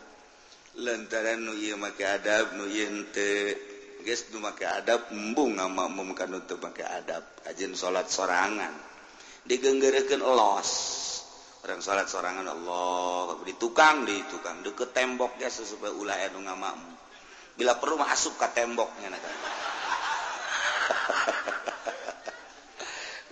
[0.84, 3.56] Lantaran nu iya make adab, nu iya ente
[4.04, 7.24] geus nu make adab embung nggak mamum kan untuk make adab.
[7.48, 8.94] Ajen sholat sorangan
[9.44, 10.72] digenggerekan los
[11.64, 14.60] orang salat sorangan Allah di tukang di tukang.
[14.64, 16.94] Deket tembok ya supaya ulah anu ngamamu
[17.54, 19.22] bila perlu masuk ke temboknya nak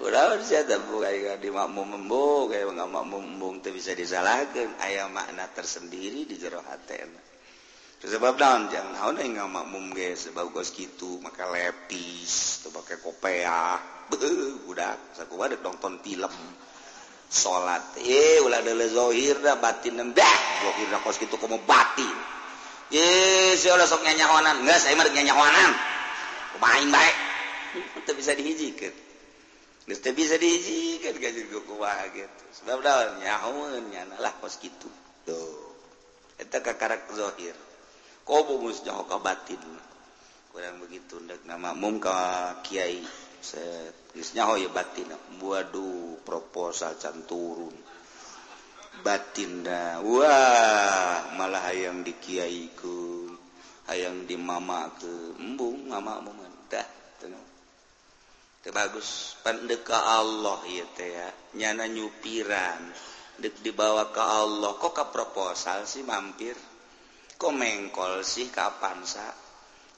[0.01, 4.73] Kurang siapa bukan di makmum membung, kayak nggak makmum membung itu bisa disalahkan.
[4.81, 7.05] Ayah makna tersendiri di jero hati.
[8.01, 12.97] Sebab daun jangan naon yang nggak makmum guys, sebab gos gitu maka lepis, tuh pakai
[12.97, 13.77] kopea,
[14.09, 16.33] budak, saya kuat nonton film.
[17.31, 18.59] salat e eh, ulah
[19.55, 22.15] batin nembah zohirna kos kitu batin.
[22.91, 24.67] Ye si ulah sok nyanyahonan.
[24.67, 25.71] Enggak saya mah nyanyahonan.
[26.59, 27.15] Main baik
[28.05, 28.93] teu bisa dihijikeun
[29.87, 32.43] geus teu bisa dihijikeun gajir kumaha gitu.
[32.61, 32.83] Sebab
[33.23, 34.91] nyahoeun nyana lah kos kitu.
[35.23, 35.71] Tuh.
[36.35, 37.55] Eta kakarak zohir.
[38.27, 39.57] Kobo mus jauh ka batin.
[40.51, 41.15] Kurang begitu
[41.47, 43.01] nama mum ka kiai.
[43.41, 45.09] setnyahoy batin
[45.41, 47.73] waduh proposal can turun
[49.01, 53.27] batinda Wah malah hayang di Kyaiku
[53.89, 57.01] ayaang di mama ke embung mama mementah
[58.69, 59.33] bagus.
[59.41, 61.33] Pendeka Allah ya ya.
[61.57, 62.93] Nyana nyupiran.
[63.41, 64.77] Dek dibawa ke Allah.
[64.77, 66.53] Kok ke proposal sih mampir?
[67.41, 69.33] Kok mengkol sih kapan sa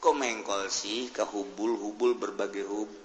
[0.04, 3.03] kok mengkol sih ke hubul-hubul berbagai hubul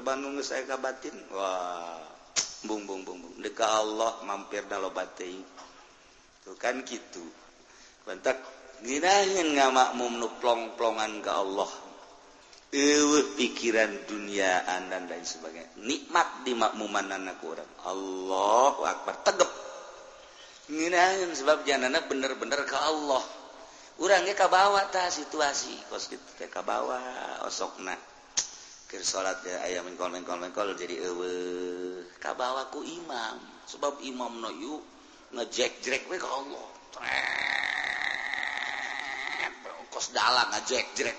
[0.00, 2.16] Bandung saya ka batin Wah
[2.66, 5.44] bungbung-bungbung deka Allah mampir kalau batin
[6.42, 7.22] tuh kan gitu.
[8.06, 8.38] Bentak
[8.86, 11.70] ginahin nggak makmum nu plong-plongan ke Allah?
[13.36, 15.80] Pikiran duniaan dan lain sebagainya.
[15.80, 19.50] Nikmat di makmuman anak kurang Allah Akbar tegep.
[20.66, 23.22] Nginahin sebab janana bener-bener ke Allah.
[24.02, 25.72] Urangnya kabawa ta situasi.
[25.88, 27.00] Kos gitu kabawa
[27.48, 27.96] osokna.
[27.96, 28.15] kir
[29.02, 31.02] salat aya mengkol-mengkol jadi
[32.22, 34.78] kabawaku imam sebab imam noyu
[35.34, 36.66] ngejek jrek we ke Allah
[39.96, 41.16] kos dalang ngejek-jek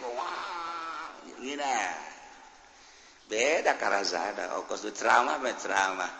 [1.41, 1.73] gini
[3.25, 6.11] beda karasada oh kos ceramah me ceramah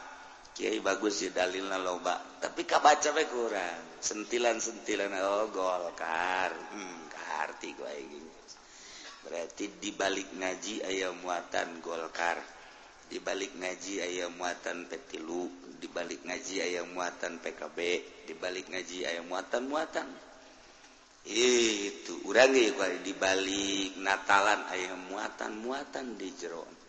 [0.58, 7.94] kiai bagus sih dalilna loba tapi kabaca we kurang sentilan-sentilan oh golkar hmm kaharti gue
[9.28, 12.40] berarti dibalik ngaji ayam muatan Golkar
[13.12, 17.78] dibalik ngaji ayam muatan petilu dibalik ngaji ayam muatan PKB
[18.26, 20.08] dibalik ngaji ayam muatan muatan
[21.28, 22.56] itu urang
[23.04, 26.88] dibalik Natalan ayam muatan muatan di Jeron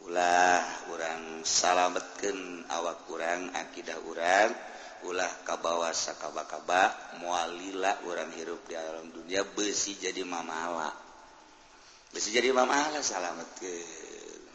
[0.00, 4.48] ulah orang salametkan awak kurang akidah urang.
[5.08, 10.92] ulah kabawa sakaba-kaba mualila orang hirup di alam dunia besi jadi mamala
[12.10, 13.74] besi jadi mamala salamet ke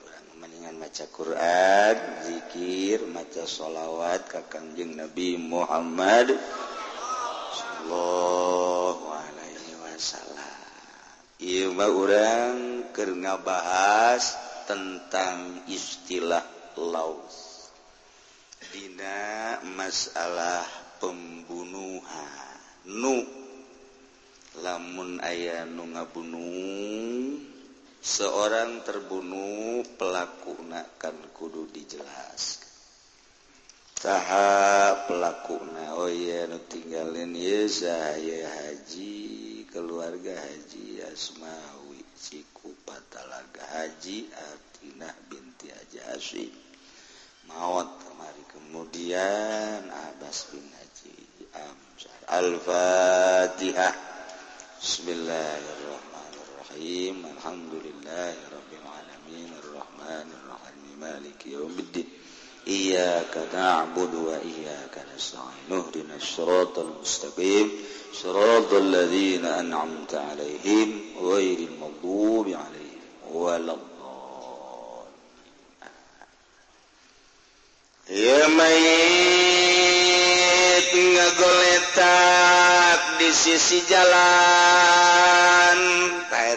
[0.06, 6.36] orang mendingan maca Quran zikir maca sholawat ka kangjeng Nabi Muhammad
[7.86, 10.58] sallallahu alaihi wasallam.
[11.38, 14.34] Ieu mah urang keur ngabahas
[14.66, 16.42] tentang istilah
[16.80, 17.45] laus.
[18.76, 20.68] Dina masalah
[21.00, 22.60] pembunuhan.
[22.92, 23.24] Nu.
[24.60, 27.40] Lamun ayah nu ngabunuh
[28.04, 32.66] seorang terbunuh pelaku nakan kudu dijelaskan
[33.96, 43.66] saha pelaku na oh iya nu tinggalin ya saya haji keluarga haji asmawi siku patalaga
[43.74, 46.65] haji atinah binti aja asyik
[47.49, 51.15] maut kemari kemudian Abbas bin Haji
[52.31, 53.95] Al-Fatihah
[54.81, 62.09] Bismillahirrahmanirrahim Alhamdulillahirabbil alamin arrahmanirrahim maliki yaumiddin
[62.69, 67.71] إياك نعبد وإياك نستعين اهدنا الصراط المستقيم
[68.15, 73.01] صراط الذين أنعمت عليهم غير المغضوب عليهم
[73.33, 73.94] ولا الضالين
[81.34, 85.78] goletak di sisi jalan.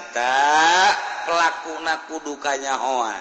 [0.09, 0.95] Tak
[1.29, 1.73] pelaku
[2.09, 3.21] kudukanya Hoan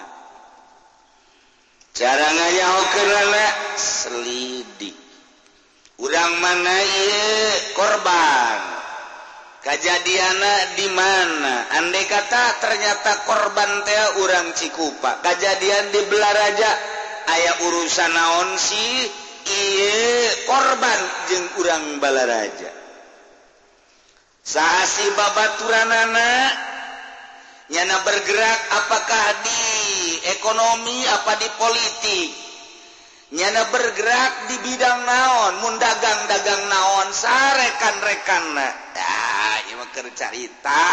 [1.92, 2.72] caranya
[3.76, 4.94] selidi
[6.00, 6.78] urang mana
[7.76, 8.60] korban.
[9.58, 10.40] Kejadian
[10.78, 11.68] di mana?
[11.76, 13.90] Andai kata ternyata korban T
[14.22, 15.20] urang Cikupa.
[15.20, 16.97] Kejadian di Belaraja
[17.34, 19.08] ayaah urusan naon sih?
[20.44, 22.68] Korban jeung urang balaraja
[24.44, 26.32] saasi babaturanana
[27.72, 29.64] nyana bergerak apakah di
[30.36, 32.30] ekonomi apa di politik?
[33.28, 35.52] Nyana bergerak di bidang naon?
[35.60, 37.12] Mundagang dagang naon?
[37.12, 39.28] Sarekan rekana ya,
[40.16, 40.84] carita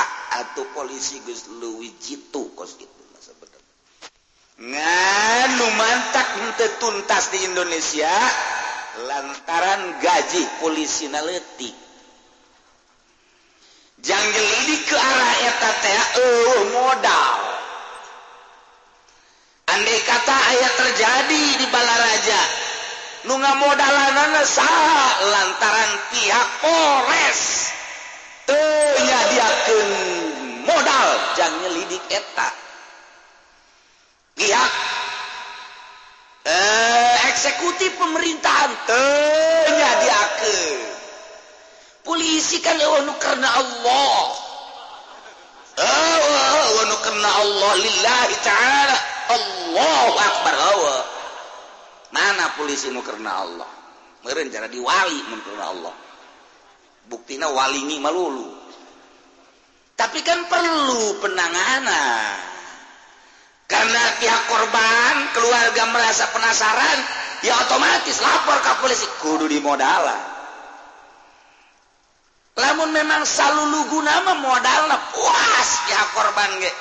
[0.43, 2.94] atau polisi Gus Luwi Citu kos gitu
[4.55, 4.95] nga
[5.59, 8.11] lumantak henteu tuntas di Indonesia
[9.03, 11.75] lantaran gaji polisi naletik.
[13.99, 17.35] Jangan ini ke arah eta teh eueuh modal.
[19.75, 22.41] Andai kata aya terjadi di Balaraja
[23.27, 27.41] nu ngamodalanana saha lantaran pihak Polres.
[28.45, 29.91] Teu nyadiakeun
[30.63, 32.64] modal jangan ngelidik eta.
[34.35, 34.71] pihak
[36.45, 40.85] eh, eksekutif pemerintahan tenya diake
[42.05, 44.19] polisi kan wanu karena Allah.
[45.75, 47.71] Eh, wanu karena Allah.
[47.75, 48.97] Lillahi ta'ala.
[49.25, 50.95] Allah Akbar awa
[52.13, 53.65] mana polisi nu karena Allah?
[54.21, 55.95] Meren cara diwali mun karena Allah.
[57.09, 58.53] Wali ini malulu.
[59.97, 62.54] Tapi kan perlu penanganan.
[63.65, 66.99] karena pihak korban keluarga merasa penasaran
[67.41, 69.07] ya otomatis lapor ke polisi.
[69.21, 70.35] Kudu di modala
[72.55, 76.71] lamun memang selalu guna modalnya puas pihak korban ge.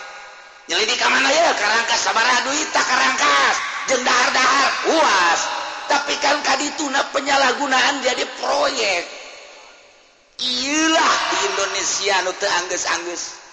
[0.65, 1.53] Nyelidik ke mana ya?
[1.53, 3.57] Karangkas sabaraha duit tak karangkas.
[3.91, 5.41] Jeung dahar-dahar puas.
[5.85, 9.05] Tapi kan kadituna penyalahgunaan jadi proyek.
[10.41, 13.44] Iyalah di Indonesia nu teu anggeus-anggeus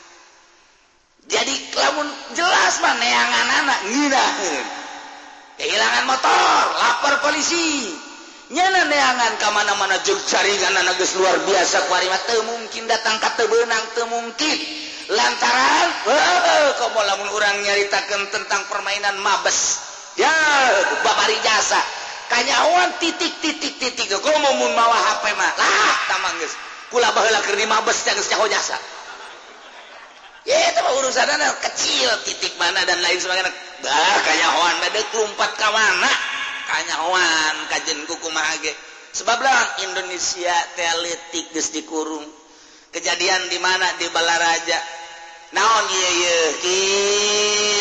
[1.31, 4.81] jadi lamun jelas mah neangan anak ngirahin
[5.61, 7.93] kehilangan motor lapor polisi.
[8.51, 13.31] Nyana neangan kemana-mana jog jaringan anak geus luar biasa kuari mah teu mungkin datang ka
[13.39, 14.57] teu beunang teu mungkin.
[15.07, 19.79] Lantaran heuh komo lamun urang nyaritakeun tentang permainan mabes.
[20.19, 20.31] Ya
[20.99, 21.79] babari jasa.
[22.27, 25.51] Kanyawan titik titik titik komo mun mawa HP mah.
[25.55, 26.59] Lah tamang geus.
[26.91, 28.75] Kula baheula keur di mabes geus nyaho jasa.
[30.45, 31.29] itu urusan
[31.61, 33.53] kecil titik mana dan lain sebagainya.
[33.81, 36.11] Bah kanyawan beda kelumpat kawana
[36.69, 38.73] kanyawan kajen kuku mahage
[39.13, 42.25] sebab lah Indonesia teletik geus dikurung.
[42.91, 43.87] Kejadian di mana?
[43.97, 44.79] Di Balaraja.
[45.51, 46.37] Naon iya iya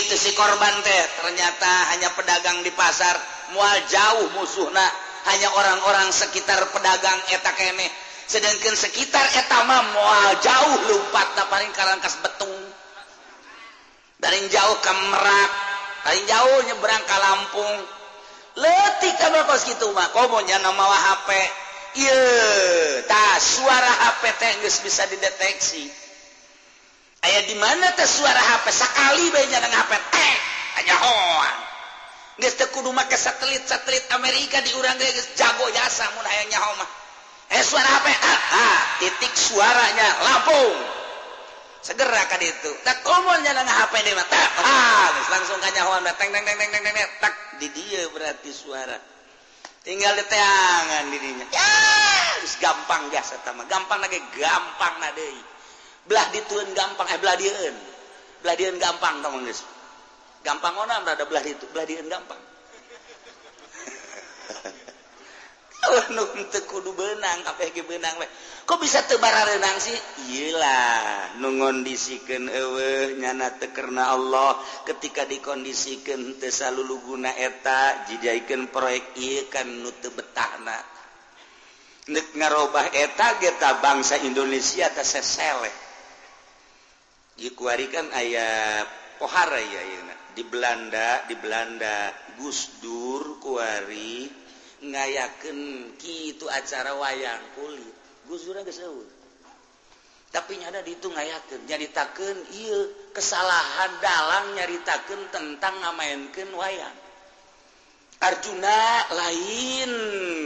[0.03, 3.15] itu si korban teh ternyata hanya pedagang di pasar.
[3.57, 4.89] Mual jauh musuhna.
[5.21, 7.93] Hanya orang-orang sekitar pedagang eta keneh
[8.31, 12.55] sedangkan sekitar etama mual jauh lumpat na paling karangkas betung.
[14.23, 15.51] Dari jauh ke Merak
[16.07, 17.75] dari jauh nyeberang ke Lampung.
[18.55, 21.29] Letik kabel kos gitu mah komonya nama HP
[21.99, 22.23] iya
[23.07, 25.91] tah suara HP teh geus bisa dideteksi.
[27.27, 30.35] Ayah di mana teh suara HP sekali bae dengan HP teh
[30.79, 31.57] hanya hoan
[32.41, 37.00] geus teu kudu make satelit-satelit Amerika diurang geus jago jasa mun hayang nyaho mah.
[37.51, 38.11] eh suara apa?
[38.11, 40.79] Ah, ah, titik suaranya Lampung.
[41.81, 46.29] Segera kan itu tak komonnya nang HP di mata tak ah langsung kanya nyahoan datang
[46.29, 49.01] teng teng teng teng teng tak di dia berarti suara.
[49.81, 51.73] Tinggal di tangan dirinya ya
[52.37, 55.41] terus gampang biasa tama gampang lagi gampang nadei
[56.05, 57.77] belah dituin gampang eh belah dieun
[58.45, 59.65] belah dieun gampang tong geus
[60.45, 62.37] gampang ona ada belah itu belah dieun gampang.
[66.71, 67.41] kudu benang
[67.89, 68.15] benang
[68.69, 69.97] kok bisa tebara renang sih?
[70.31, 74.55] Ilah nungondisikan ewe nyana tekerna Allah.
[74.87, 80.79] Ketika dikondisikan teu saluluguna eta jijaikan proyek ikan nute betahna.
[82.15, 85.75] Nek ngarobah eta geta bangsa Indonesia teh seseleh.
[87.41, 88.85] Dikuarikan ayah
[89.19, 90.01] pohara ya, ya
[90.31, 94.40] di Belanda di Belanda Gus Dur kuari
[94.85, 95.59] ngayaken
[96.01, 97.97] gitu acara wayang kulit.
[98.29, 99.21] Guzura geseud
[100.31, 106.97] tapi nyada ditu ngayakeun nyaritakeun ieu kesalahan dalang nyaritakeun tentang ngamainkan wayang.
[108.23, 109.91] Arjuna lain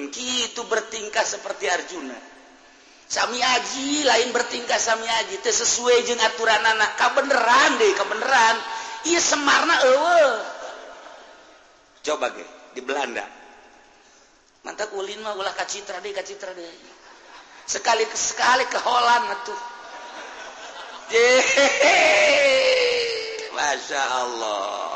[0.09, 2.17] gitu bertingkah seperti Arjuna.
[3.05, 8.57] Sami Aji lain bertingkah Sami Aji teh sesuai jeung aturan anak kabeneran deh kabeneran.
[9.05, 10.37] Ieu Semarna eueuh.
[12.09, 13.44] Coba ge di Belanda.
[14.65, 16.67] mantap ulin mah ulah kacitra deh kacitra deh
[17.65, 19.61] sekali sekali ke Holland tuh.
[23.55, 24.93] Masya Allah.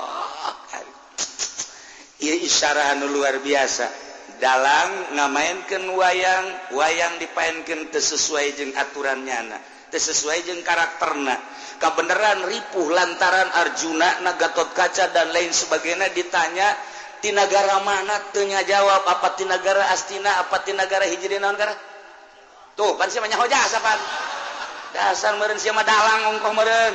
[2.19, 3.87] Iya isyarah anu luar biasa.
[4.39, 11.37] Dalam ngamainkan wayang wayang dipainkan tersesuai jeng aturannya anak tersesuai jeng karakterna.
[11.79, 16.75] Kebenaran ripuh lantaran Arjuna nagatot kaca dan lain sebagainya ditanya
[17.19, 21.75] di negara mana tenya jawab apa di negara Astina apa di negara hijri negara
[22.79, 23.99] tuh kan sih banyak hoja asapan
[24.95, 26.95] dasar meren siapa mah dalang ongkoh meren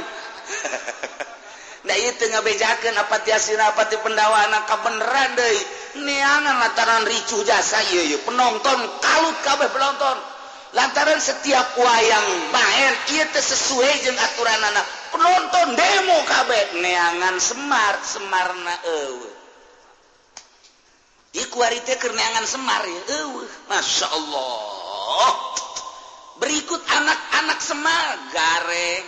[1.87, 7.45] nah itu ngabejakan apa di Astina apa di pendawa anak kabeneran deh neangan lantaran ricuh
[7.45, 10.17] jasa iya iya penonton kalut kabeh penonton.
[10.73, 16.81] Lantaran setiap wayang main iya sesuai jeung aturan anak penonton demo kabeh.
[16.81, 19.32] Neangan semar semarna eueuh.
[22.13, 25.33] Neangan semar eueuh Masya Allah.
[26.37, 29.05] Berikut anak-anak semar gareng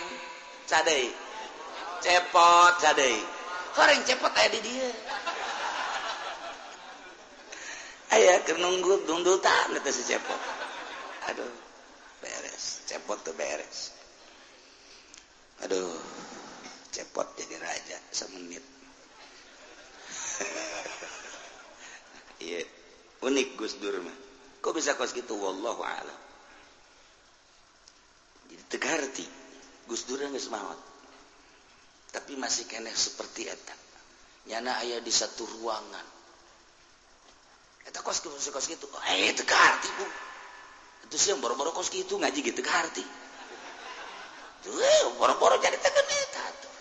[0.66, 1.06] cadai
[2.02, 2.74] cepot
[3.74, 4.90] goreng cepot ada di dia
[8.14, 10.40] aya nunggu dundutan cepot.
[11.30, 11.54] Aduh
[12.22, 12.86] beres.
[12.86, 13.94] Cepot tuh beres.
[15.66, 15.98] Aduh
[16.94, 18.64] cepot jadi raja semenit
[22.40, 22.60] Iya.
[23.24, 24.16] unik Gus Dur mah.
[24.60, 26.20] Kok bisa kos gitu wallahu alam.
[28.50, 29.26] Jadi tegarti
[29.88, 30.76] Gus Dur geus maot.
[32.12, 33.76] Tapi masih keneh seperti eta.
[34.46, 36.06] Nyana ayah di satu ruangan.
[37.86, 38.86] Eta kos gitu, kos gitu.
[38.90, 40.06] Oh, eh, tegarti bu.
[41.06, 43.04] Itu sih yang boro-boro kos gitu ngaji gitu tegarti.
[44.66, 46.74] Tuh, eh, boro-boro jadi tegan eta tuh.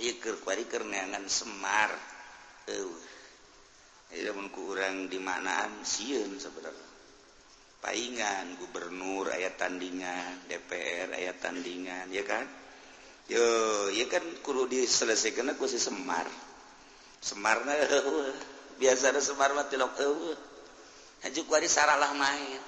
[0.00, 1.92] Ieu keur kuari keur neangan Semar.
[2.66, 3.15] Eueuh.
[4.54, 6.86] ku urang dimanaan siun sebenarnya
[7.86, 12.42] paingan gubernur ayat tandingan DPR ayat tandingan ya kan?
[13.26, 13.42] Yo
[13.90, 16.26] ya kan kudu diselesaikan aku si Semar.
[17.22, 17.74] Semarna
[18.80, 20.38] biasa ada Semar mah tilok eueuh.
[21.26, 22.62] Hajuk wari saralah main.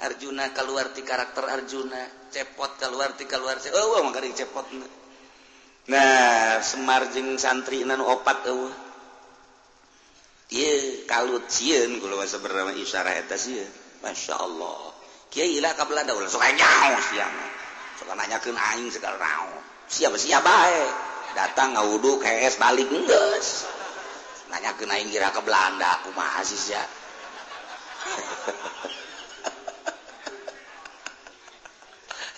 [0.00, 4.66] Arjuna keluar ti karakter Arjuna cepot keluar ti keluar eueuh oh, mah cepot
[5.92, 8.89] nah Semar jeung santri nan opat eueuh.
[14.02, 14.90] Masya Allah.
[15.30, 17.36] Kiai lah ka Belanda ulah sok nyaho siang.
[18.02, 20.90] Sok nanyakeun aing segala naon siapa siapa baik
[21.34, 23.66] datang ngawudu kayak balik geus.
[24.50, 26.82] Nanya ke naik kira ke Belanda aku mahasiswa ya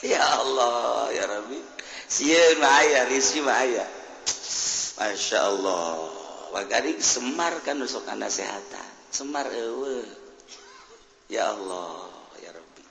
[0.12, 1.60] ya Allah ya Rabbi.
[2.12, 3.88] Sieun maya risi maya
[5.00, 6.21] Masya Allah.
[6.52, 10.04] wagari Semar kan nusokan nasehatan Semar ewe
[11.32, 12.08] ya Allah
[12.44, 12.82] ya Rabbi.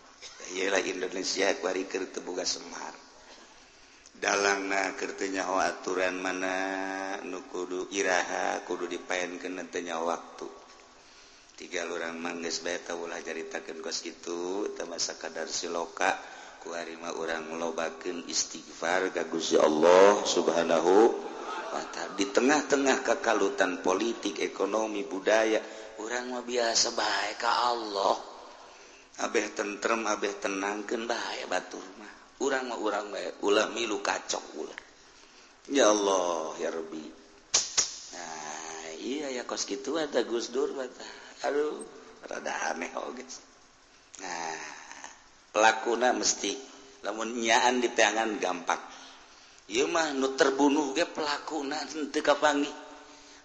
[0.58, 2.94] Iyalah Indonesia kuari keur boga Semar.
[4.22, 6.54] Dalam nah kertenyawa aturan mana
[7.26, 10.46] nu kudu iraha kudu dipain kena tenya waktu.
[11.58, 16.18] Tiga orang mangges beta ulah caritakeun kos kitu teu masa kadar siloka.
[16.62, 20.94] Ku harima urang lobakeun istighfar ka Gusti Allah subhanahu
[22.22, 25.58] di tengah-tengah kekalutan politik ekonomi budaya
[25.98, 28.14] kurang biasa baik ke Allah.
[29.26, 32.14] Abeh tentrem Abeh mah.
[32.46, 34.80] Urang mah urang orang ulah milu kacok ulah.
[35.74, 37.06] Ya Allah ya Rabbi.
[38.14, 41.10] Nah iya ya kos gitu ada Gus Dur bata.
[41.50, 41.82] Aduh
[42.22, 43.26] rada aneh oge.
[44.22, 44.62] Nah
[45.58, 46.54] pelakuna mesti
[47.02, 48.82] lamun nyaan di tangan gampang.
[49.70, 51.68] mah nu terbunuh ge pelaku
[52.10, 52.72] teu kapangi.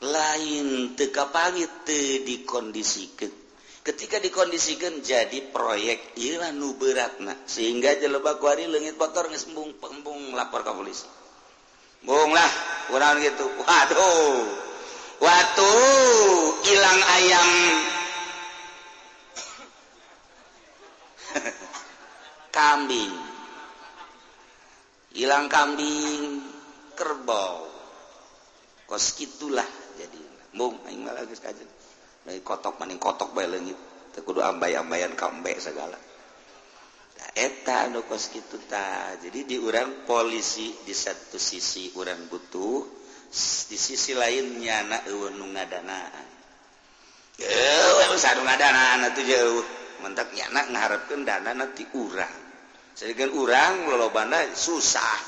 [0.00, 3.46] Lain teu kapangi teu dikondisikeun
[3.86, 10.66] ketika dikondisikan jadi proyek ilah nu beratna sehingga jelebak wari lengit kotor ngesembung pembung lapor
[10.66, 11.06] ke polisi.
[12.02, 12.50] Bung lah
[12.90, 13.46] kurang gitu?
[13.46, 14.42] Waduh
[15.22, 15.70] waktu
[16.66, 17.50] hilang ayam.
[22.58, 23.25] Kambing.
[25.16, 26.44] hilang kambing
[26.92, 27.64] kerbau.
[28.86, 29.66] Kos gitulah
[29.98, 30.20] jadi
[30.54, 31.66] mung aing malah geus kajen
[32.22, 33.74] dari kotok maning kotok bae leungit.
[34.14, 35.98] Teu kudu ambay-ambayan kambe segala.
[37.16, 42.84] Nah, eta anu kos kitu ta jadi di urang polisi di satu sisi urang butuh
[43.66, 46.28] di sisi lain nyana eueun nu ngadanaan.
[47.36, 49.64] Eueuh sarung ngadanaan atuh jauh.
[49.96, 52.45] Mentak nyana ngaharepkeun dana ti urang.
[52.96, 55.20] Sedangkan orang lolo bandai susah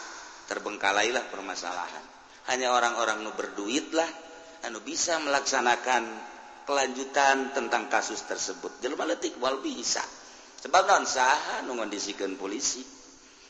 [0.48, 2.04] terbengkalailah permasalahan.
[2.48, 4.08] Hanya orang-orang nu berduitlah
[4.64, 6.08] anu bisa melaksanakan
[6.64, 8.80] kelanjutan tentang kasus tersebut.
[8.80, 10.00] Jelma letik wal bisa.
[10.64, 12.80] Sebab non saha nu ngondisikan polisi.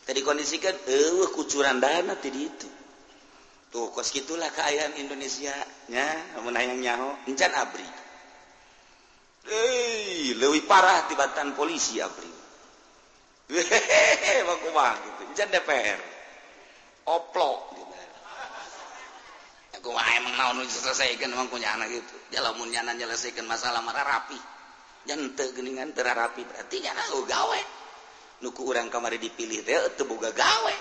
[0.03, 2.69] Tadi kondisikan eueuh kucuran dana tadi itu.
[3.71, 5.55] Tuh kos gitulah keayaan Indonesia
[5.95, 7.87] nya lamun hayang nyaho encan abri.
[9.47, 12.38] Euy, leuwih parah tibatan polisi abri.
[15.49, 16.01] DPR
[17.09, 17.61] oplok
[20.69, 21.33] selesaikannya
[22.61, 24.37] menyelesaikan masalah marah rapi.
[25.09, 27.61] Jangan tegeningan ter rapi berarti lo gawe.
[28.45, 29.65] Nuku urang kamari dipilih
[29.97, 30.75] tebuka gawe.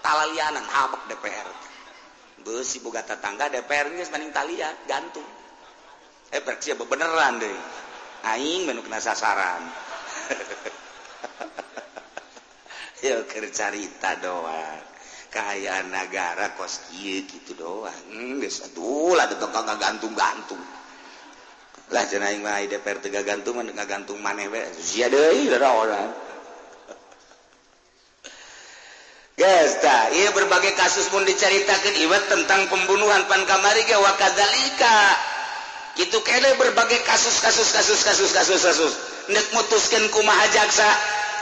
[0.00, 1.48] Talalianan habak DPR
[2.44, 5.24] besi boga tetangga DPR geus maning talian gantung.
[6.28, 7.56] Eh berarti beneran deh.
[8.24, 9.64] Aing menu kena sasaran.
[13.04, 13.20] ya
[13.52, 14.80] cerita doang.
[15.28, 18.00] Kayak negara kos gitu doang.
[18.08, 20.62] Hmm, satu lah tukang gantung-gantung
[21.92, 24.62] lah cenah aing mah DPR teu gantung mah gantung maneh we.
[24.80, 26.24] Sia deui orang.
[29.34, 34.98] Guys, ta, iya berbagai kasus pun diceritakan iwat tentang pembunuhan pan kamari ge wa kadzalika.
[35.98, 38.92] Gitu kele berbagai kasus-kasus kasus-kasus kasus-kasus
[39.30, 40.84] nek mutuskan kumaha jaksa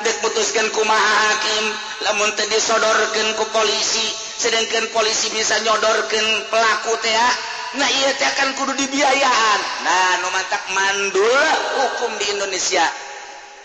[0.03, 1.65] diputuskan kumaha Hakim?
[2.07, 4.07] Lamun tadi disodorkan ke polisi
[4.43, 7.35] sedangkan polisi bisa nyodorkan pelaku teh ah?
[7.79, 11.47] nah ia akan kudu dibiayaan nah nu mantak mandul
[11.79, 12.85] hukum di Indonesia.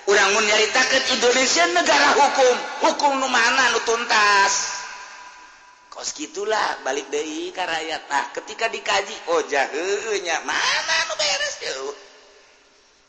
[0.08, 2.56] Urang mun nyaritakeun Indonesia negara hukum.
[2.88, 4.80] Hukum nu mana nu tuntas.
[5.92, 8.08] Kos gitulah balik deui ka rakyat.
[8.08, 9.44] Nah ketika dikaji oh
[10.24, 12.07] nya mana nu beres yuk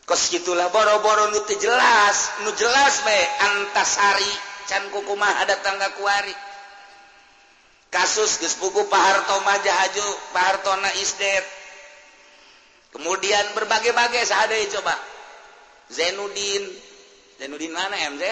[0.09, 4.33] kos gitulah boro-boro nu jelas nu jelas bae antasari
[4.65, 6.33] can kukumah datang ka kuari.
[7.89, 11.45] Kasus geus buku Paharto Majahaju Pahartona Isdet
[12.93, 14.97] kemudian berbagai-bagai seadai coba.
[15.93, 16.65] Zainuddin
[17.41, 18.25] Zainuddin mana MZ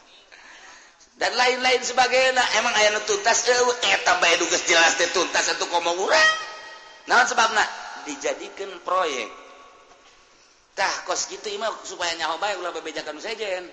[1.22, 2.42] dan lain-lain sebagainya.
[2.58, 6.30] Emang aya nu tuntas eta bae geus jelas teh tuntas satu koma urang.
[7.06, 7.62] Naon sebabna?
[8.06, 9.45] Dijadikan proyek.
[10.76, 13.64] tah kos gitu ima supaya nyaho baik ulah bebejakan sejen.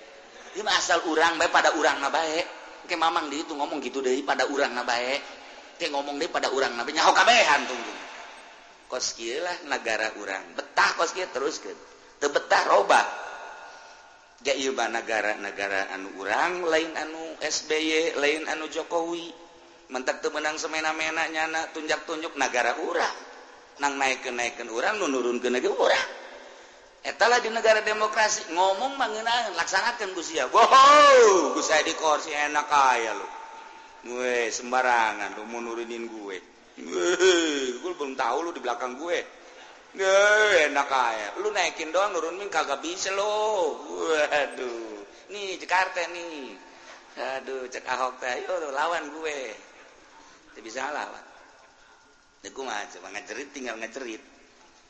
[0.55, 2.45] Imam asal urang baik pada urang na baik
[2.87, 5.19] ke mamang di itu ngomong gitu deh pada urang na baik
[5.75, 7.93] ke ngomong deh pada urang na baik nyaho kabehan tunggu
[8.93, 10.53] kos lah negara urang.
[10.53, 11.73] Betah kos kia terus ke
[12.21, 13.01] tebetah roba.
[14.45, 19.33] Ya iba negara-negara anu urang lain anu SBY lain anu Jokowi.
[19.89, 23.17] Mentak temenang semena-mena nyana tunjak-tunjuk negara urang.
[23.81, 26.22] Nang naik kenaikan urang nunurun ke negara urang.
[27.03, 33.27] Lah di negara demokrasi ngomong mengenai laksanakan Gusia Wow saya di kursi enak kaya lo
[34.03, 36.37] gue sembarangan lu menurunin gue.
[37.79, 39.19] Gue belum tahu lu di belakang gue.
[39.95, 46.55] Gue enak kaya lu naikin doang nurunin kagak bisa lo waduh nih Jakarta nih.
[47.13, 49.39] Aduh cek Ahok teh yo lawan gue.
[50.51, 51.33] Tidak bisa lawan
[52.43, 54.19] gue mah cuma ngajarit tinggal ngajarit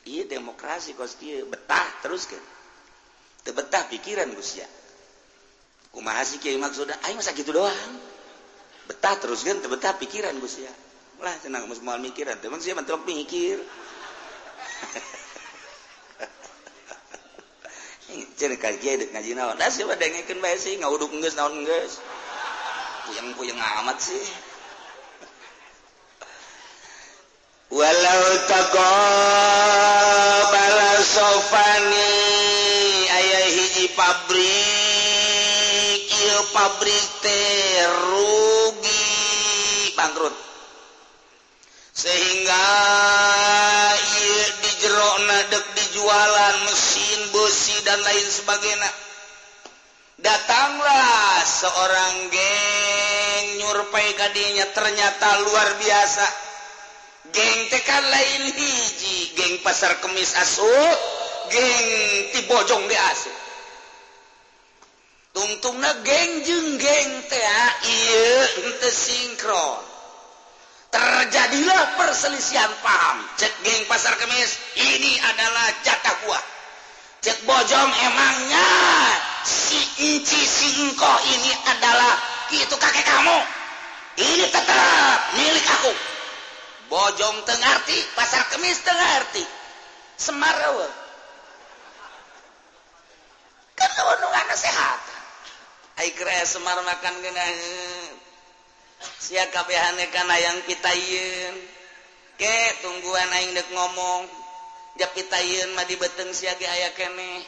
[0.03, 2.43] iya demokrasi koski betah terus kan
[3.43, 4.67] tebetah pikiran Rusia
[5.93, 7.93] kumaha sih kiai maksudnya ayo masa gitu doang.
[8.89, 9.61] Betah terus kan?
[9.61, 10.73] Tebetah pikiran Rusia
[11.23, 12.35] lah senang mas mal mikiran.
[12.41, 13.55] Teman sih mentok mikir.
[18.37, 19.55] Cina kaji dek ngaji naon?
[19.55, 22.03] Nah siapa dengekin bae sih ngauduk nges naon nges
[23.07, 24.19] puyeng puyeng amat sih.
[27.73, 29.01] walau taqabbala
[31.01, 32.13] sofani
[33.09, 34.53] aya hiji pabrik
[36.05, 39.09] ieu pabrik teh rugi
[39.97, 40.37] bangkrut.
[41.97, 42.69] Sehingga
[43.97, 48.91] ieu di jerona dek dijualan mesin besi dan lain sebagainya.
[50.21, 56.52] Datanglah seorang geng nyurpai kadinya ternyata luar biasa.
[57.33, 60.93] Geng tekan lain hiji geng pasar kemis asuh
[61.49, 61.87] geng
[62.37, 63.37] tibojong di asuh
[65.33, 68.29] tungtungna geng jeng geng teh iya
[68.61, 69.81] ente sinkron.
[70.93, 73.25] Terjadilah perselisihan paham.
[73.41, 76.37] Cek geng pasar kemis ini adalah jatah gua
[77.23, 78.69] cek bojong emangnya
[79.47, 79.79] si
[80.11, 82.13] inci si engko ini adalah
[82.53, 83.39] itu kakek kamu.
[84.13, 86.12] Ini tetap milik aku
[86.93, 89.41] bojong Tengerti pasar kemis Tengerti
[90.13, 90.53] Semar
[94.53, 95.01] sehat.
[96.45, 97.15] Semar makan
[99.17, 99.97] sikabehkan
[100.37, 101.53] yang pitaun
[102.37, 104.29] ke tungguan Aing dek ngomong
[105.01, 107.41] japitaun madi beteng siaga aya kene.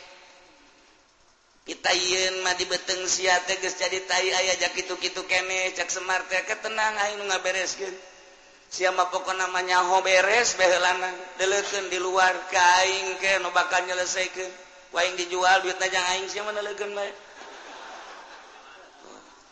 [2.41, 6.97] Mah di beteng sia teges jadi tai aya jak itu-kitu kene cak Semar teh ketenang
[7.05, 7.93] Aing nga bereskin
[8.75, 14.51] siapa pokok namanya ho beres belangan deleken di luar kain ke no bakal nyelesaikan.
[14.91, 17.07] Waing dijual duit aja aing siapa nelegen bae?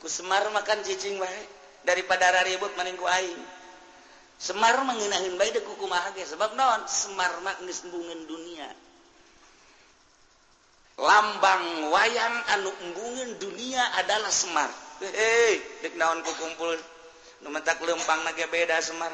[0.04, 1.42] Ku semar makan cicing bae
[1.88, 3.40] daripada ribut mending ku aing.
[4.36, 6.84] Semar mengenahin bae dek kumaha ge sebab naon?
[6.84, 7.88] Semar mah geus
[8.28, 8.68] dunia.
[11.00, 14.68] Lambang wayang anu embungeun dunia adalah semar.
[15.00, 16.76] Hei dek naon kukumpul
[17.44, 19.12] numentak lempang nage beda Semar.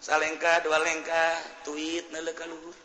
[0.00, 2.76] Salengkah dua lengkah tuit nele ka luhur.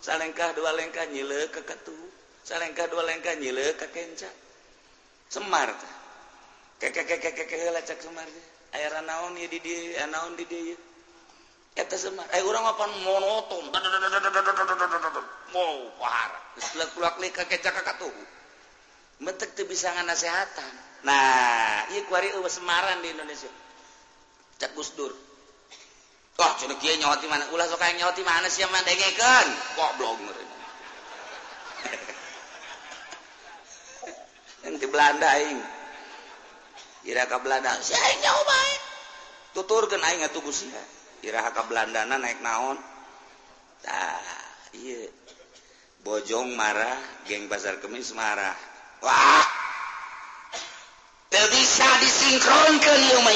[0.00, 1.96] Salengkah dua lengkah nyile ka ketu
[2.44, 4.28] salengkah dua lengkah nyile ka kenca.
[5.28, 5.94] Semar teh.
[6.76, 8.46] Keke keke keke heula cak Semar teh.
[8.76, 10.76] Aya naon ieu di dieu naon di dieu
[11.76, 12.28] eta Semar.
[12.32, 13.72] Aya urang mapan monoton.
[15.52, 18.36] Mau pahara geus kulak leuk ka kenca ka katuhu
[19.20, 20.72] mentek teu bisa nganasehatan.
[21.08, 23.48] Nah ieu kuari eueuh semaran di Indonesia.
[24.60, 25.12] cek Gus Dur.
[26.36, 27.48] Cenah curi kia nyawati mana?
[27.52, 30.36] Ulah sok yang nyoti mana sih mah mandengekan kok meureun.
[34.68, 35.60] Yang di Belanda aing.
[37.08, 37.72] Ira ka Belanda.
[37.80, 38.60] Si aing nyawa
[39.56, 40.68] tuturkeun aing atuh Gusti
[41.24, 42.76] iraha ka Belandana naik naon?
[43.80, 44.20] Tah
[44.76, 45.08] iya
[46.04, 48.52] bojong marah geng pasar kemis marah.
[49.00, 49.46] Wah!
[51.32, 53.34] Teu bisa disinkronkan ieu mah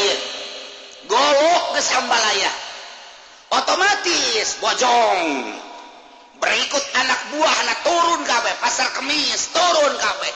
[1.07, 2.53] golok kesambalaya
[3.55, 5.21] otomatis bojong.
[6.41, 8.55] Berikut anak buah anak turun kabeh.
[8.65, 10.35] Pasar kemis turun kabeh.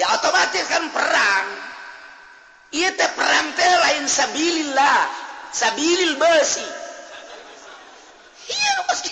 [0.00, 1.46] Ya otomatis kan perang.
[2.72, 5.00] Iya teh perang teh lain sabilillah.
[5.54, 6.66] Sabilil besi
[8.48, 9.10] iya pasti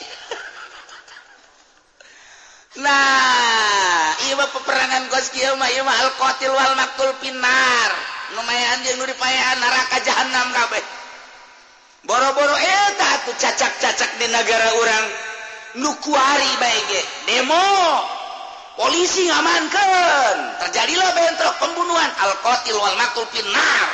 [2.85, 7.91] nah iya peperangan kos kieu mah ieu mah al qatil wal maqtul pinar
[8.37, 10.85] lumayan dia nu dipaehan neraka jahanam kabeh.
[12.03, 15.05] Boro-boro eh, eta tuh cacak-cacak di negara orang
[15.79, 17.69] nu kuari baik ge demo.
[18.73, 22.11] Polisi ngamankan terjadilah bentrok pembunuhan.
[22.25, 23.89] Alqatil wal maqtul finnar.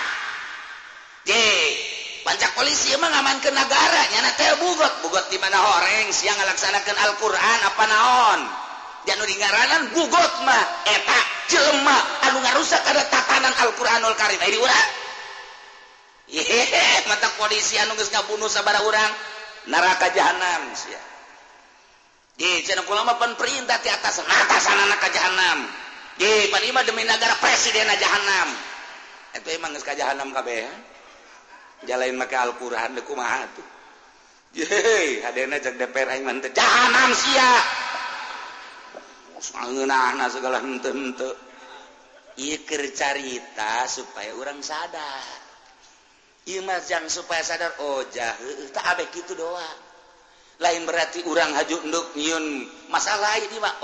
[2.24, 5.04] Pancak polisi emang ngamankan negara nyana teh bugot.
[5.04, 8.40] Bugot di mana horeng siang ngalaksanakan Al-Qur'an apa naon?
[9.16, 10.64] ngaranan gugot mah.
[10.84, 11.98] Eta jelema.
[12.28, 14.40] Anu ngarusak ada tatanan Al-Qur'anul Karim.
[17.08, 19.12] Mata polisi anu geus ngabunuh sabara urang.
[19.68, 21.00] Neraka jahanam sia.
[22.38, 25.58] Di cenah ulama pan perintah di atas ka jahanam.
[26.18, 28.48] Ye, panima demi negara presiden jahanam.
[29.38, 30.66] Itu emang geus ka jahanam kabeh
[31.86, 33.66] jalain make Al-Qur'an deku kumaha tuh.
[34.56, 37.52] Ye hadena jeung DPR aing mah jahanam sia!
[40.30, 40.58] segala
[42.38, 45.46] ikir carita supaya orang sadar.
[46.48, 48.32] Imajang supaya sadar oh, Ojah
[48.72, 49.88] tak gitu doa
[50.58, 53.76] lain berarti urang haju enduknyun masalah ini Pak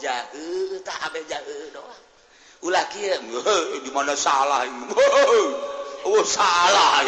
[0.00, 1.12] jahe tak
[1.76, 1.96] doa
[2.64, 2.84] ulah
[3.84, 4.64] di mana salah
[6.08, 7.04] oh, salah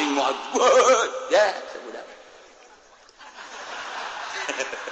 [1.32, 1.46] ya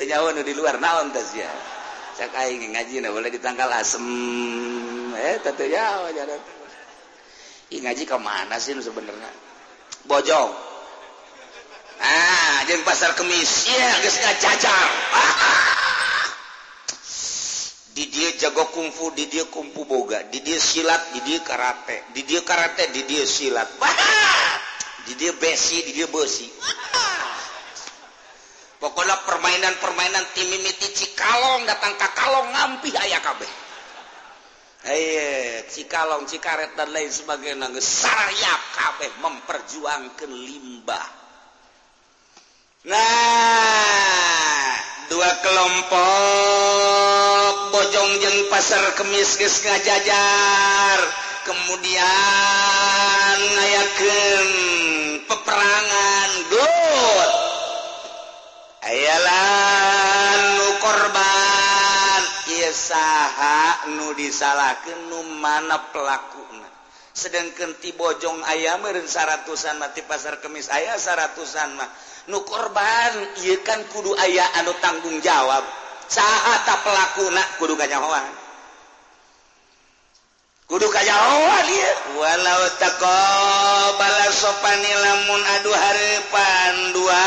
[0.00, 1.52] terjauh di luar naon tas ya
[2.20, 4.04] saya ngaji boleh ditangkal asem.
[5.16, 6.40] Eh tentunya jangan
[7.72, 9.32] ngaji ke mana sih sebenarnya?
[10.04, 10.52] Bojong.
[12.00, 13.72] Ah jangan pasar kemis.
[13.72, 14.84] Ya guys nggak cacar
[17.96, 20.20] di dia jago kungfu di dia kungfu boga.
[20.28, 22.04] Di dia silat di dia karate.
[22.12, 23.68] Di dia karate di dia silat.
[25.00, 26.44] Di dia besi di dia besi
[28.80, 33.46] pokoknya permainan-permainan tim mimiti cikalong datang ke kalong ngampi ayah kabeh.
[35.68, 37.52] Cikalong cikaret dan lain sebagai
[37.84, 41.04] saya kabeh memperjuangkan limbah.
[42.88, 44.72] Nah
[45.12, 46.00] dua kelompok
[47.76, 50.98] bojongjeng pasar kemis guys ngajajar.
[51.44, 52.04] Kemudian
[53.36, 54.48] ngayaken
[55.28, 56.29] peperangan
[58.90, 60.42] ayalan
[60.82, 62.22] korban.
[62.70, 66.70] Saha nu disalahkan nu mana pelakuna
[67.10, 71.88] sedangkan ti bojong ayam meureun saratusan mah ti pasar kemis aya saratusan mah.
[72.30, 73.12] Nu korban
[73.42, 75.66] ieu kan kudu aya anu tanggung jawab.
[76.06, 78.30] Saha ta pelakuna kudu kanyahoan.
[80.70, 81.94] Kudu kanyahoan ieu.
[82.22, 87.26] Walau taqabala sopani lamun adu harapan dua.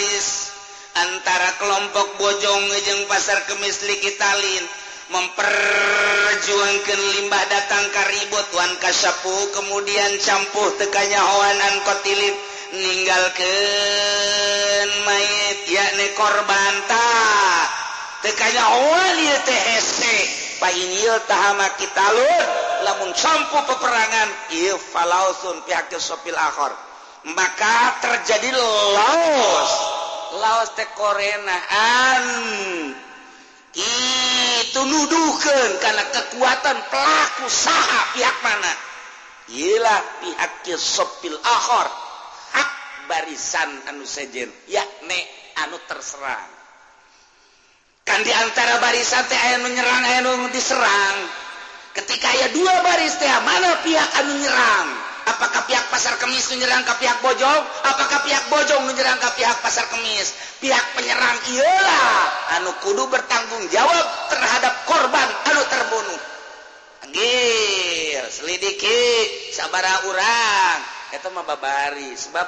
[0.00, 0.48] Paris
[0.96, 4.64] antara kelompok Bojongejeng pasar kemislik Italilin
[5.12, 12.32] memperjuangkan limbah datang karibut Wan Kasapu kemudian campuh tekanya Hoanan kotilip
[12.72, 13.44] meninggalkan
[15.04, 17.12] mayit yakni korbanta
[18.24, 20.00] tekanya Hoanil THC
[20.64, 22.44] Painil tahama kita lur
[22.88, 24.32] lamun campu peperangan
[24.64, 26.72] ieu falausun pihak sopil akhor.
[27.36, 29.89] Maka terjadi laos.
[30.38, 32.22] laos tekorenaan
[33.70, 38.72] itu nuduhkan karena kekuatan pelaku saha pihak mana?
[39.50, 41.86] Ialah pihak kisopil akhor
[42.54, 42.70] hak
[43.10, 44.50] barisan anu sejen.
[44.70, 45.20] Yakni
[45.66, 46.50] anu terserang.
[48.06, 50.20] Kan diantara barisan teh aya menyerang aya
[50.50, 51.16] diserang.
[51.90, 55.09] Ketika ya dua baris teh mana pihak anu nyerang?
[55.28, 57.62] Apakah pihak pasar kemis menyerang ke pihak Bojong?
[57.84, 60.32] Apakah pihak Bojong menyerang ke pihak pasar kemis?
[60.60, 62.20] Pihak penyerang ialah
[62.60, 66.20] anu kudu bertanggung jawab terhadap korban anu terbunuh.
[67.08, 69.00] Anggil selidiki
[69.56, 70.78] sabara orang
[71.10, 72.46] eta mah babari sebab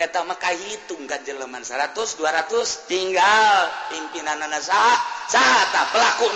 [0.00, 4.96] eta mah kahitung kan jeleman 100 200 tinggal pimpinan anak saha
[5.28, 6.26] saha pelaku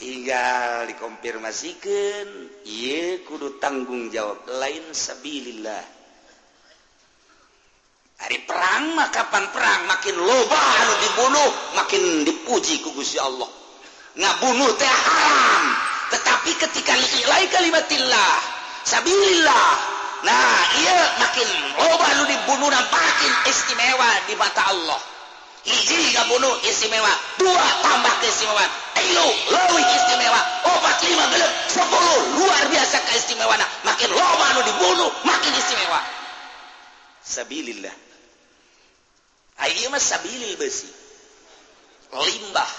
[0.00, 2.26] tinggal dikonfirmasikan
[2.64, 4.48] ia kudu tanggung jawab.
[4.56, 5.84] Lain sabilillah.
[8.20, 9.80] Hari perang kapan perang?
[9.84, 13.48] Makin loba anu dibunuh makin dipuji ku Gusti Allah.
[14.16, 15.64] Ngabunuh teh haram.
[16.10, 18.32] Tetapi ketika nilai kalimatillah
[18.88, 19.68] sabilillah.
[20.20, 21.48] Nah ia makin
[21.80, 25.00] loba lu dibunuh dan makin istimewa di mata Allah.
[25.64, 27.12] hiji bunuh istimewa.
[27.40, 28.64] Dua tambah keistimewa
[29.00, 30.40] ayo lebih istimewa.
[30.70, 32.20] Obat lima gelap sepuluh.
[32.38, 36.00] Luar biasa keistimewaan makin loba anu dibunuh makin istimewa.
[37.20, 37.94] Sabilillah.
[39.60, 40.88] Ayo mas sabilil besi.
[42.10, 42.70] Limbah.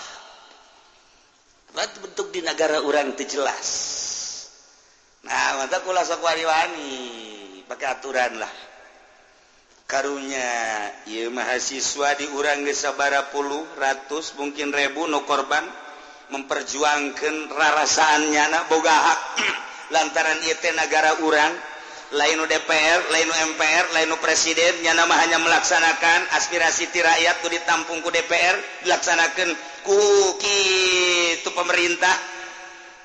[1.71, 3.69] Bentuk di negara orang itu jelas.
[5.23, 6.89] Nah mata kula sok wani
[7.69, 8.51] pakai aturan lah.
[9.91, 10.47] karunya
[11.03, 15.67] ia mahasiswa diurang gesabara puluh ratus mungkin ribu nu korban
[16.31, 19.21] memperjuangkan rarasaan nyana boga hak
[19.93, 21.51] lantaran IT negara urang
[22.15, 27.99] lain DPR lain MPR lain presiden nyana mah hanya melaksanakan aspirasi ti rakyat tuh ditampung
[27.99, 29.51] ku DPR dilaksanakan
[29.83, 29.99] ku
[30.39, 32.15] itu pemerintah.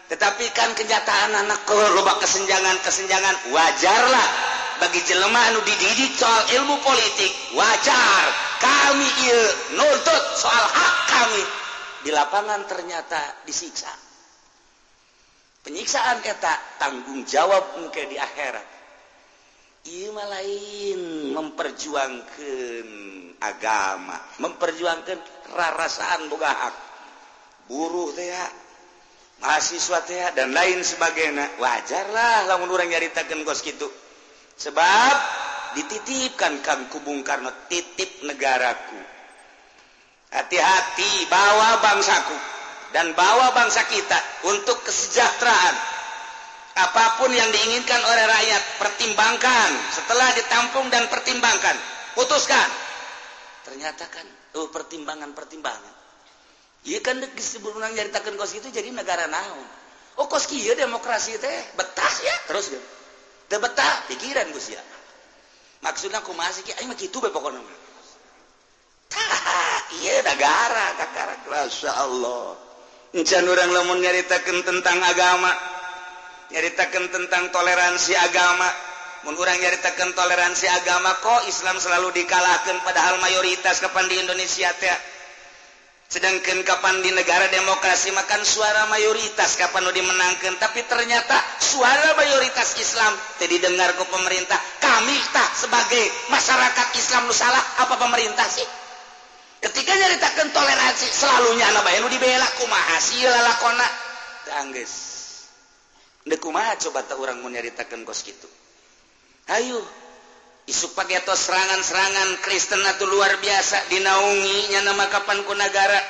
[0.07, 4.56] Tetapi kan kenyataan anak loba kesenjangan kesenjangan wajarlah.
[4.79, 9.41] bagi jelema anu dididik soal ilmu politik wajar kami il
[9.77, 11.45] nuntut soal hak kami.
[12.07, 13.91] Di lapangan ternyata disiksa.
[15.67, 18.79] Penyiksaan eta tanggung jawab mungkin di akhirat.
[19.87, 22.87] Ima lain memperjuangkan
[23.39, 25.19] agama memperjuangkan
[25.55, 26.75] rarasaan boga hak.
[27.67, 28.31] Buruh teh
[29.43, 31.59] mahasiswa teh dan lain sebagainya.
[31.59, 33.91] Wajarlah lamun orang nyaritakan kos gitu
[34.57, 35.15] sebab
[35.77, 39.01] dititipkan kan kubung karena titip negaraku.
[40.33, 42.37] Hati-hati bawa bangsaku
[42.93, 45.77] dan bawa bangsa kita untuk kesejahteraan.
[46.77, 49.71] Apa pun yang diinginkan oleh rakyat pertimbangkan.
[49.97, 51.77] Setelah ditampung dan pertimbangkan
[52.13, 52.69] putuskan.
[53.65, 54.27] Ternyata kan
[54.57, 55.93] oh pertimbangan pertimbangan
[56.87, 59.67] iya kan disebut nyaritakan kos itu jadi negara naon.
[60.17, 62.96] Oh kos kia demokrasi teh betah ya terus gitu
[63.47, 64.83] tebetah pikiran Gus ya.
[65.85, 67.61] Maksudnya aku masih ki mah kitu bae pokona
[69.07, 72.59] tah ieu negara kakara Masya Allah.
[73.15, 75.77] Encan urang lamun nyaritakan tentang agama
[76.51, 78.71] nyaritakan tentang toleransi agama.
[79.27, 84.95] Mun urang nyaritakeun toleransi agama kok Islam selalu dikalahkan padahal mayoritas kapan di Indonesia teh?
[86.07, 92.79] sedangkan kapan di negara demokrasi makan suara mayoritas kapan udah dimenangkan tapi ternyata suara mayoritas
[92.79, 93.11] Islam
[93.43, 98.67] jadi dengar ke pemerintah kami tak sebagai masyarakat Islam lu salah apa pemerintah sih?
[99.57, 103.89] Ketika nyaritakan toleransi selalunya anak bayi lu dibela kumaha sih lalakona
[104.47, 104.93] tangges
[106.27, 108.47] ndek kumaha coba tak orang mau nyaritakan kos gitu
[109.51, 109.79] ayo
[110.67, 115.07] isuk pakai atau serangan-serangan Kristen atau luar biasa dinaunginya nama
[115.55, 116.01] negara.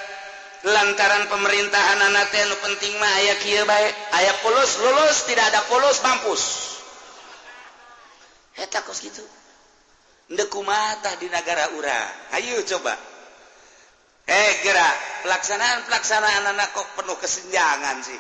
[0.66, 2.32] Lantaran pemerintahan anak
[2.64, 3.38] penting mah aya
[3.68, 6.42] baik aya polos lulus tidak ada polos mampus.
[8.56, 9.22] Kos gitu.
[10.64, 12.34] Mata di negara urang.
[12.34, 12.96] Ayo coba.
[14.26, 14.96] Eh gerak.
[15.22, 18.18] Pelaksanaan pelaksanaan anak kok penuh kesenjangan sih?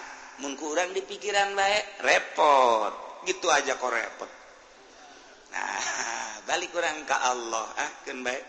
[0.60, 2.92] Kurang di pikiran baik repot.
[3.26, 4.35] Gitu aja kok repot
[5.56, 7.66] ah, balik kurang ke Allah.
[7.80, 8.44] Ah ken baik.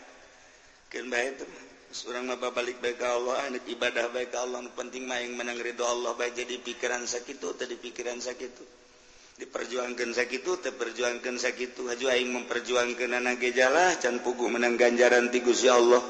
[0.92, 1.46] Ken baik itu
[1.96, 5.40] seorang maba balik baik ke Allah ah, anak ibadah baik ke Allah penting mah yang
[5.40, 8.66] menang ridho Allah baik jadi pikiran sakit itu tadi pikiran sakit itu
[9.38, 15.30] diperjuangkan sakit itu terperjuangkan sakit itu haju aing memperjuangkan anak gejalah can pugu menang ganjaran
[15.30, 16.02] ti Gusti Allah.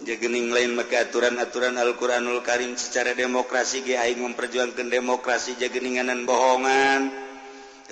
[0.00, 7.29] Jagening lain maka aturan-aturan Al-Qur'anul Karim secara demokrasi ge aing memperjuangkan demokrasi jageninganan bohongan.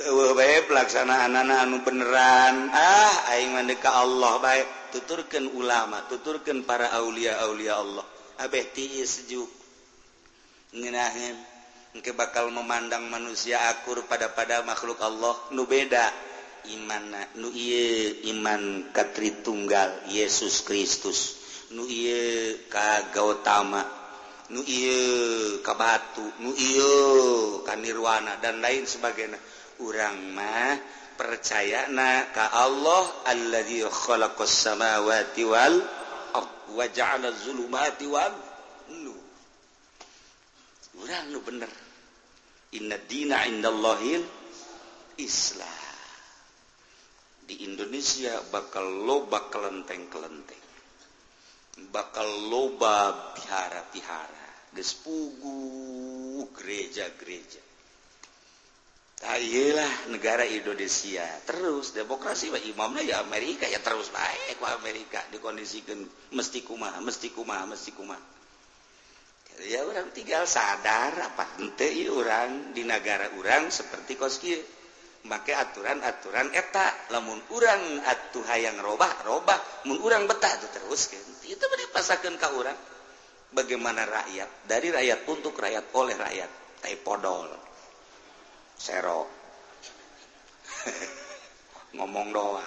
[0.07, 2.71] baik pelaksanaan anak anu beneran.
[2.71, 4.67] Ah aing mandeka Allah baik.
[4.89, 8.07] Tuturkan ulama tuturkan para aulia aulia Allah.
[8.41, 9.51] Abeh tiis sejuk
[10.73, 11.37] ngenahin
[11.97, 15.35] engke bakal memandang manusia akur pada pada makhluk Allah.
[15.53, 16.09] Nu beda
[16.73, 17.05] iman
[17.37, 21.37] nu iye iman katri tunggal Yesus Kristus.
[21.75, 23.85] Nu iye kagautama
[24.49, 24.97] nu iye
[25.61, 26.93] kabatu nu iye
[27.69, 29.37] kanirwana dan lain sebagainya.
[29.83, 30.79] urang mah
[31.19, 35.75] percaya na ka Allah alladzi khalaqas samawati wal
[36.69, 38.35] wa ja'ala zulumati wal
[38.93, 39.15] nu
[41.03, 41.73] urang nu bener.
[42.77, 44.21] Inna dina indallahil
[45.17, 45.89] Islam
[47.49, 50.67] di Indonesia bakal loba kelenteng-kelenteng.
[51.89, 54.77] Bakal loba pihara-pihara.
[54.77, 57.68] Gespugu gereja-gereja.
[59.19, 61.27] Ayolah negara Indonesia.
[61.43, 63.67] Terus demokrasi Pak imamnya ya Amerika.
[63.67, 65.19] Ya terus baik Pak Amerika.
[65.35, 65.99] Dikondisikan
[66.31, 68.39] mesti kumaha mesti kumaha mesti kumaha
[69.67, 71.59] ya orang tinggal sadar apa.
[71.59, 74.55] Ente orang di negara orang seperti koski
[75.27, 79.59] make aturan-aturan etak lamun kurang atuh hayang robah robah.
[79.91, 81.11] Mengurang betah itu terus.
[81.43, 82.79] Itu dipasakan ke orang.
[83.49, 84.69] Bagaimana rakyat?
[84.69, 86.51] Dari rakyat untuk rakyat oleh rakyat.
[86.85, 87.68] Taipodol
[88.79, 89.29] serok
[91.99, 92.67] ngomong doa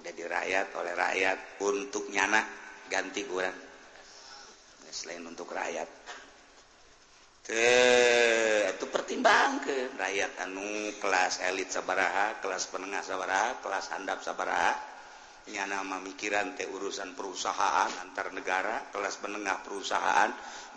[0.00, 2.40] jadi rakyat oleh rakyat untuk nyana
[2.88, 3.70] ganti kurang
[4.90, 5.86] selain untuk rakyat.
[7.46, 7.70] Ke
[8.68, 14.74] itu pertimbang ke rakyat anu kelas elit sabaraha kelas penengah sabaraha kelas handap sabaraha.
[15.50, 20.30] Nyana memikiran teh urusan perusahaan antar negara kelas menengah perusahaan.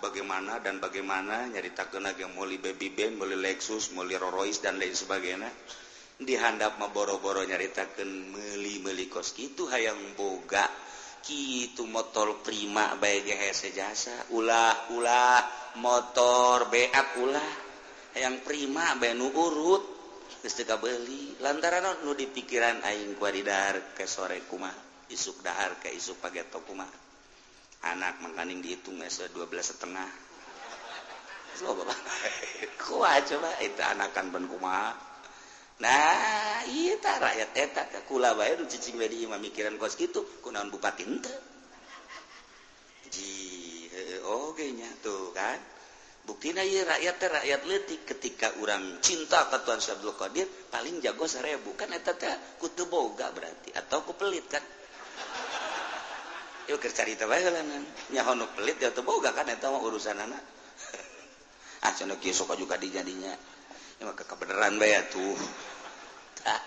[0.04, 4.92] bagaimana dan bagaimana nyarita kenaga mulai baby band mulai Lexus mulai Rolls Royce dan lain
[4.92, 5.48] sebagainya.
[6.20, 9.32] Dihandap mah boro-boro nyaritakan meli-meli kos.
[9.32, 10.68] Gitu hayang boga
[11.24, 14.28] kitu motor prima baik hese jasa.
[14.36, 15.40] Ulah ulah
[15.80, 17.52] motor beak ulah.
[18.20, 19.84] Yang prima bae nu urut
[20.44, 20.76] geus teu
[21.40, 24.76] lantaran nu di pikiran aing kuadidar ke sore kumaha
[25.14, 27.13] isuk dahar ke isuk pageto kumaha.
[27.84, 30.08] anak makaning dihitung mesa dua belas setengah.
[31.60, 31.92] Coba
[32.82, 33.50] kuat coba.
[33.60, 35.14] Itu anakan ben kumaha
[35.74, 40.70] nah iya rakyat eta kula bae nu cicing bae di imam mikiran kos kitu kunaon
[40.70, 41.34] bupati henteu
[43.10, 43.90] ji
[44.24, 45.60] oge nya tuh kan.
[46.24, 48.02] Buktina ieu rakyat teh rakyat leutik.
[48.08, 52.32] Ketika urang cinta ka Tuhan Syabdul Qadir paling jago seribu kan eta teh
[52.64, 54.64] kutu boga berarti atau kupelit kan.
[56.68, 57.64] yuk cerita bae lah
[58.12, 60.40] nya nu pelit ya tuh boga kan eta mah urusanana.
[61.84, 63.36] Ah cenah kieu sok juga dijadinya
[64.00, 65.36] ya mah kebeneran bae tuh
[66.52, 66.62] ah,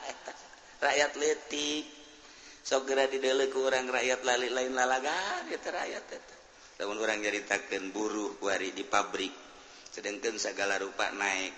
[0.85, 1.89] rakyat letik
[2.61, 6.37] sok geura dideuleuh ku urang rakyat lali lain lalagan eta rakyat eta.
[6.77, 9.33] Lamun urang nyaritakeun buruh kuari di pabrik
[9.89, 11.57] sedangkan segala rupa naik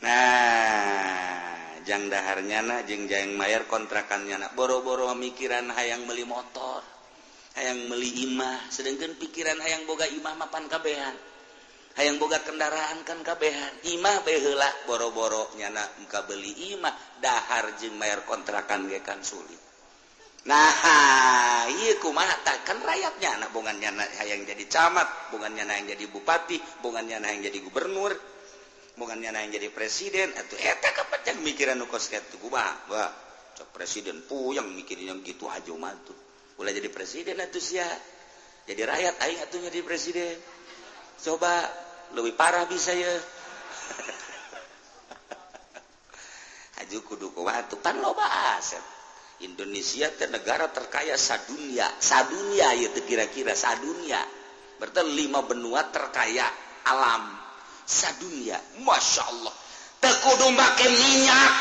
[0.00, 6.95] nah jang daharnya na jeung jang mayar kontrakannya nak boro-boro mikiran hayang beli motor.
[7.56, 11.16] hayang meli imah sedangkan pikiran hayang boga imah mapan kabehan.
[11.96, 13.72] Hayang boga kendaraan kan kabehan.
[13.88, 16.92] Imah behela boro-boro nyana muka beli imah
[17.24, 19.56] dahar jeung mayar kontrakan ge kan sulit.
[20.46, 26.04] Nah iya kumaha kan rakyatnya anak bukan nyana hayang jadi camat bukan nyana yang jadi
[26.12, 28.12] bupati bukan nyana yang jadi gubernur
[29.00, 30.36] bukan nyana yang jadi presiden.
[30.36, 32.52] Atau eta kapan mikiran nukos kayak tuh?
[32.52, 33.10] Wah bah
[33.72, 36.25] presiden puyang mikirin yang gitu haju matuh
[36.56, 37.80] ulah jadi presiden itu sih
[38.66, 40.34] jadi rakyat aing atuh jadi presiden.
[41.22, 41.70] Coba
[42.18, 43.08] lebih parah bisa ya.
[46.82, 48.26] Aju kudu kuat kan loba
[48.58, 48.82] aset
[49.46, 51.86] Indonesia ke negara terkaya sadunia.
[52.02, 54.18] Sadunia itu kira-kira sadunia.
[54.82, 56.50] Berarti lima benua terkaya
[56.90, 57.38] alam.
[57.86, 58.58] Sadunia.
[58.82, 59.54] Masya Allah.
[60.02, 61.54] Tekudu make minyak.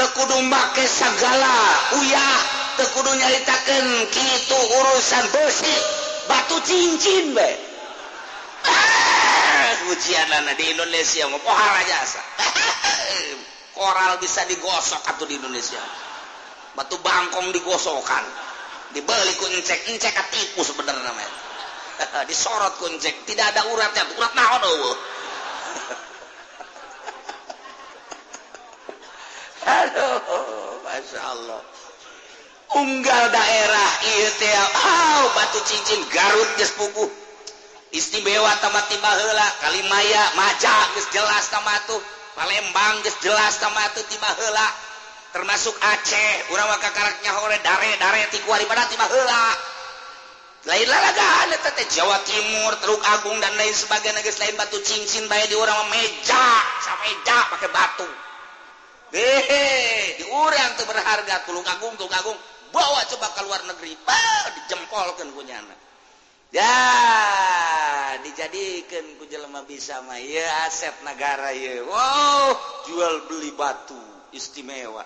[0.00, 1.52] Tekudu make segala
[2.00, 5.74] uyah kudu nyaritakan gitu urusan besi
[6.30, 7.50] batu cincin be.
[8.62, 12.22] Ah, ujian di Indonesia mau pohara jasa.
[13.78, 15.80] Koral bisa digosok atau di Indonesia.
[16.74, 18.24] Batu bangkong digosokan.
[18.94, 21.30] Dibeli kuncek encek katipu sebenarnya namanya.
[22.30, 23.26] Disorot kuncek.
[23.26, 24.02] Tidak ada uratnya.
[24.18, 24.96] Urat naon eueuh?
[29.78, 31.77] Aduh masya Allah.
[32.76, 33.90] unggal daerah
[34.76, 37.06] oh, batu cincin Garut pugu
[37.94, 40.76] istimewa tamatibala Kalimaya maja
[41.08, 42.00] jelas tamatuh
[42.36, 44.68] Palembang jelas tamatu tibala
[45.32, 47.58] termasuk Aceh urama karaknya oleh
[51.88, 56.44] Jawa Timur Teluk Agung dan lain sebagai negeri lain batu cincin baik di orang meja
[57.06, 58.08] meja pakai batu.
[59.14, 59.64] Hehe
[60.20, 62.38] diurang tuh berharga Tulung Agung Tulung Agung.
[62.72, 63.92] bawa coba ke luar negeri.
[64.02, 65.76] Pal dijempolkan kunyana
[66.48, 66.76] ya
[68.24, 70.16] dijadikan ku jelema bisa mah.
[70.20, 72.52] Ya aset negara ya wow
[72.88, 73.98] jual beli batu
[74.34, 75.04] istimewa.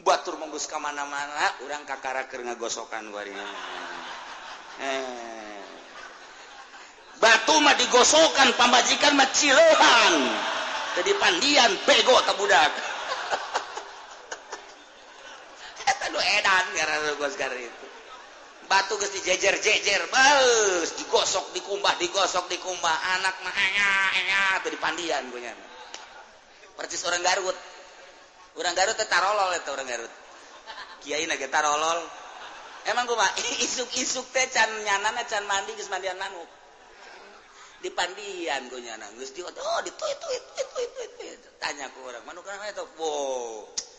[0.00, 3.44] Batur menggus ke mana-mana orang kakaraker ngagosokan warina
[4.80, 5.60] eh.
[7.20, 10.14] batu mah digosokan pembajikan mah cilehan.
[10.90, 12.89] Jadi pandian bego tak budak
[17.58, 17.86] itu.
[18.70, 22.96] Batu ge dijejer-jejer bales digosok dikumbah digosok dikumbah.
[23.18, 25.50] Anak mahnya tuh dipandian punya
[26.78, 27.58] persis orang Garut.
[28.54, 30.12] Orang Garut tarolol itu orang Garut.
[31.02, 31.98] Kiai nage tarolol.
[32.88, 33.28] Emang gue mah
[33.66, 36.48] isuk-isuk teh can nyanan can mandi geus mandian manuk.
[37.82, 40.28] Di pandian gue nyana geus di oh di itu itu
[40.62, 43.89] itu itu itu tanya ku orang manuk kana itu wow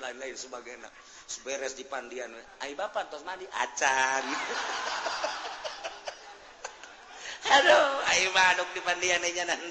[0.00, 0.76] lain-lain sebagai
[1.40, 2.30] beres di Pandian.
[2.60, 3.48] Ay, Bapak terus mandi?
[3.48, 4.24] Acan
[7.44, 9.68] Aduh ayo maduk di pandian aja nanti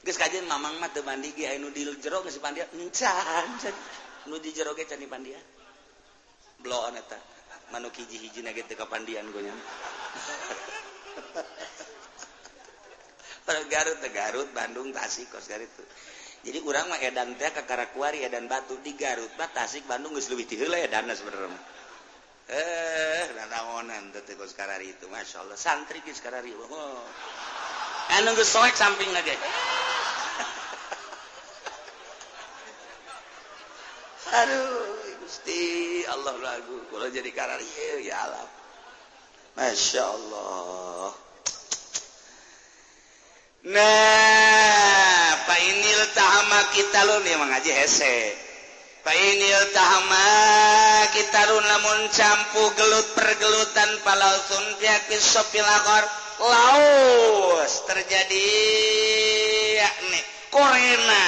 [0.00, 2.68] Geus kajian mamang mah teu mandi ge anu di jero geus pandian.
[2.72, 3.48] Encan
[4.28, 5.40] nu di jero ge can di pandian.
[6.60, 7.16] Bloon eta.
[7.70, 9.54] manuk hiji-hiji na ge teu gue gonya.
[13.50, 15.70] Garut, Garut, Bandung, Tasik, Kos Garut.
[16.40, 18.80] Jadi kurang mah edan teh ke Karakuari edan batu.
[18.80, 21.52] Di Garut mah Tasik Bandung geus leuwih ti heula edanna sebenarnya
[22.50, 25.60] eh nanaonan teh teh sekarang itu Masya Allah.
[25.60, 27.04] Santri geus sekarang oh.
[28.16, 29.36] anu geus soek samping lagi.
[34.40, 36.88] Aduh Gusti Allah lagu.
[36.88, 37.68] Kalau jadi karari
[38.00, 38.48] ya Allah.
[39.60, 41.12] Masya Allah.
[43.60, 44.89] Nah
[45.70, 48.34] inil tahama kita lun ya mengaji hese.
[49.00, 50.28] Fainil tahama
[51.16, 54.76] kita lu lamun campu gelut pergelutan palausun
[55.16, 56.04] sopil akor
[56.36, 58.48] laus terjadi
[59.80, 60.20] yakni
[60.52, 61.24] korena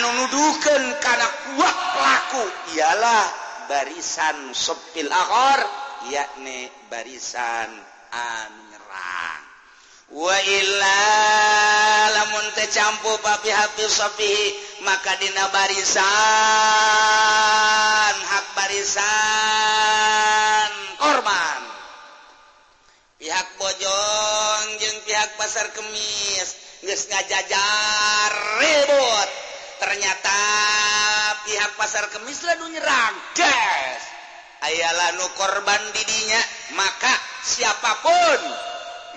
[0.00, 2.44] anu nuduhkan karena kuat laku.
[2.72, 3.24] Ialah
[3.68, 5.60] barisan sopil akor
[6.08, 7.68] yakni barisan
[8.16, 9.43] anu nyerang.
[10.12, 11.00] waila
[12.12, 14.52] lamun tecampu papi hafi sofihi
[14.84, 16.04] maka dina barisan
[18.28, 19.02] hak barisan
[21.00, 21.62] korban.
[23.16, 26.48] Pihak bojong jeung pihak pasar kemis
[26.84, 29.30] geus ngajajar ribut.
[29.80, 30.40] Ternyata
[31.48, 34.02] pihak pasar kemis lalu nyerang des
[34.64, 36.40] ayalah nu korban didinya
[36.72, 37.12] maka
[37.44, 38.40] siapapun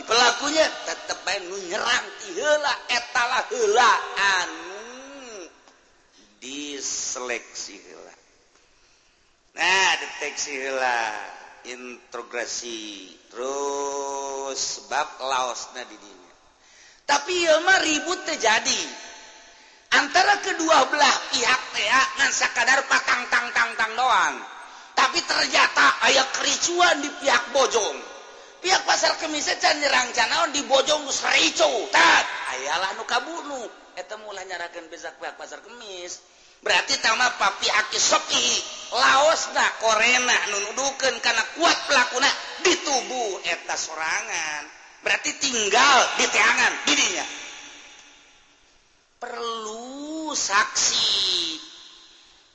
[0.03, 3.91] pelakunya tetap nu nyerang heula etala heula.
[4.41, 5.47] Anu
[6.41, 8.13] diseleksi heula.
[9.57, 11.01] Nah deteksi heula
[11.67, 16.27] integrasi terus bab laosna di dinya
[17.07, 18.81] tapi mah ribut terjadi
[19.95, 21.87] antara kedua belah pihak teh
[22.19, 24.35] ngan sakadar patang tang tang tang doang.
[24.97, 28.16] Tapi ternyata ayah kericuan di pihak bojong
[28.61, 29.47] pihak pasar kemis
[29.77, 31.05] nyerang canal dibojong
[32.55, 33.61] ayalah nukabunu
[34.21, 36.21] mulai nyarakan bezak pihak pasar kemis.
[36.57, 38.49] Berarti tama papi aki soki
[38.97, 42.29] Laos nah korena nunudukan karena kuat pelakuna
[42.65, 44.63] di tubuh eta sorangan.
[45.03, 47.25] Berarti tinggal di teangan dirinya.
[49.21, 51.17] Perlu saksi.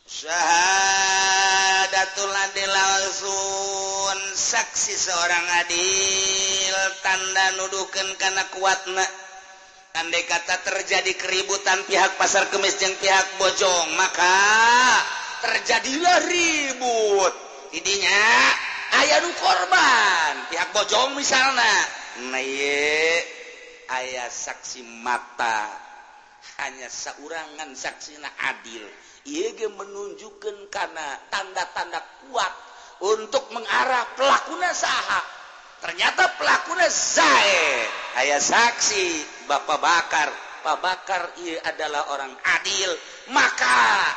[0.09, 1.32] Usaha.
[2.03, 2.35] Laulatul
[2.67, 6.75] langsung saksi seorang adil.
[6.99, 9.07] Tanda nuduken karena kuatna.
[10.03, 14.35] Andai kata terjadi keributan pihak pasar kemis yang pihak bojong maka
[15.47, 17.35] terjadilah ribut.
[17.71, 18.19] Jadinya
[18.99, 20.51] ayah nu korban.
[20.51, 21.75] Pihak bojong misalnya
[22.35, 23.23] nah ye
[23.95, 25.71] ayah saksi mata.
[26.67, 28.91] Hanya seurangan saksina adil.
[29.23, 32.53] Iege menunjukkan karena tanda-tanda kuat
[33.07, 35.23] untuk mengarah pelakuna saha.
[35.83, 37.87] Ternyata pelakuna saya.
[38.23, 39.07] Ayah saksi
[39.51, 40.31] Bapak Bakar.
[40.63, 42.91] Pak Bakar ia adalah orang adil.
[43.35, 44.11] Maka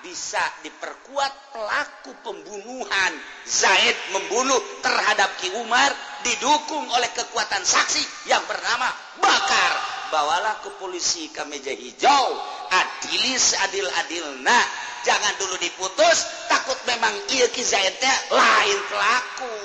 [0.00, 3.12] bisa diperkuat pelaku pembunuhan.
[3.44, 5.92] Zaid membunuh terhadap Ki Umar
[6.24, 8.88] didukung oleh kekuatan saksi yang bernama
[9.20, 9.91] Bakar.
[10.12, 12.26] bawalah ke polisi ke meja hijau.
[12.68, 14.64] Adilis adil adil nah
[15.08, 19.56] jangan dulu diputus takut memang iya kizaitnya lain pelaku.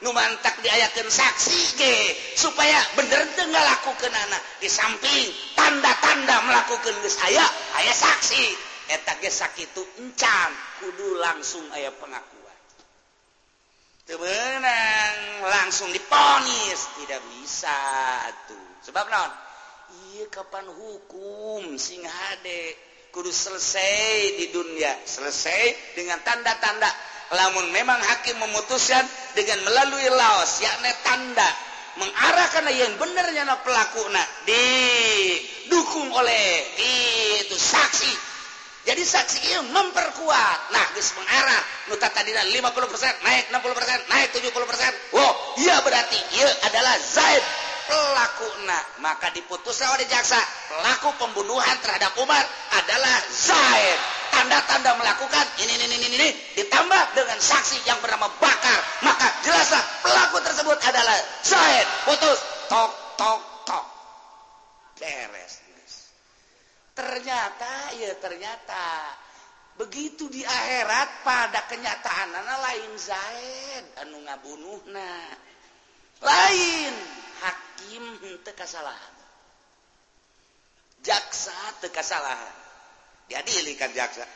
[0.00, 1.94] Numantak diayakan saksi ke
[2.32, 4.40] supaya bener tengah lakukan anak.
[4.56, 7.44] Di samping tanda-tanda melakukan geus aya
[7.76, 8.72] aya saksi.
[8.88, 10.50] Eta geus sakitu encan
[10.80, 12.58] kudu langsung aya pengakuan.
[14.08, 16.80] Temenang langsung diponis.
[16.96, 17.76] Tidak bisa
[18.48, 19.49] tuh sebab non
[20.30, 21.74] kapan hukum?
[21.76, 22.60] Sing hade
[23.10, 24.94] kudu selesai di dunia.
[25.02, 26.88] Selesai dengan tanda-tanda.
[27.30, 29.06] Lamun memang hakim memutuskan
[29.38, 31.50] dengan melalui laos yakni tanda.
[31.98, 36.46] Mengarahkan yang benernya na pelaku nah didukung oleh
[37.42, 38.30] itu saksi.
[38.86, 40.58] Jadi saksi itu memperkuat.
[40.74, 41.62] Nah guys mengarah.
[41.90, 46.18] Nuta tadi 50% naik 60% naik 70% wow iya berarti.
[46.38, 47.69] Iya adalah Zaid.
[47.88, 50.36] Pelaku nah maka diputus oleh jaksa
[50.68, 52.44] pelaku pembunuhan terhadap Umar
[52.76, 53.98] adalah Zaid.
[54.30, 58.78] Tanda-tanda melakukan ini ini ini ini ditambah dengan saksi yang bernama Bakar.
[59.02, 61.86] Maka jelaslah pelaku tersebut adalah Zaid.
[62.06, 62.38] Putus.
[62.70, 63.84] Tok tok tok.
[65.02, 65.60] Beres
[67.00, 68.86] ternyata ya ternyata.
[69.80, 73.84] Begitu di akhirat pada kenyataan lain Zaid.
[74.04, 75.32] Anu ngabunuh nah.
[76.20, 76.92] Lain
[77.40, 78.04] hakim
[78.44, 79.14] teka kesalahan
[81.00, 82.56] jaksa teka kesalahan
[83.30, 84.26] diadilikan jaksa.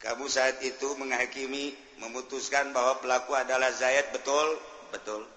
[0.00, 4.56] Kamu saat itu menghakimi memutuskan bahwa pelaku adalah Zaid betul?
[4.88, 5.28] Betul.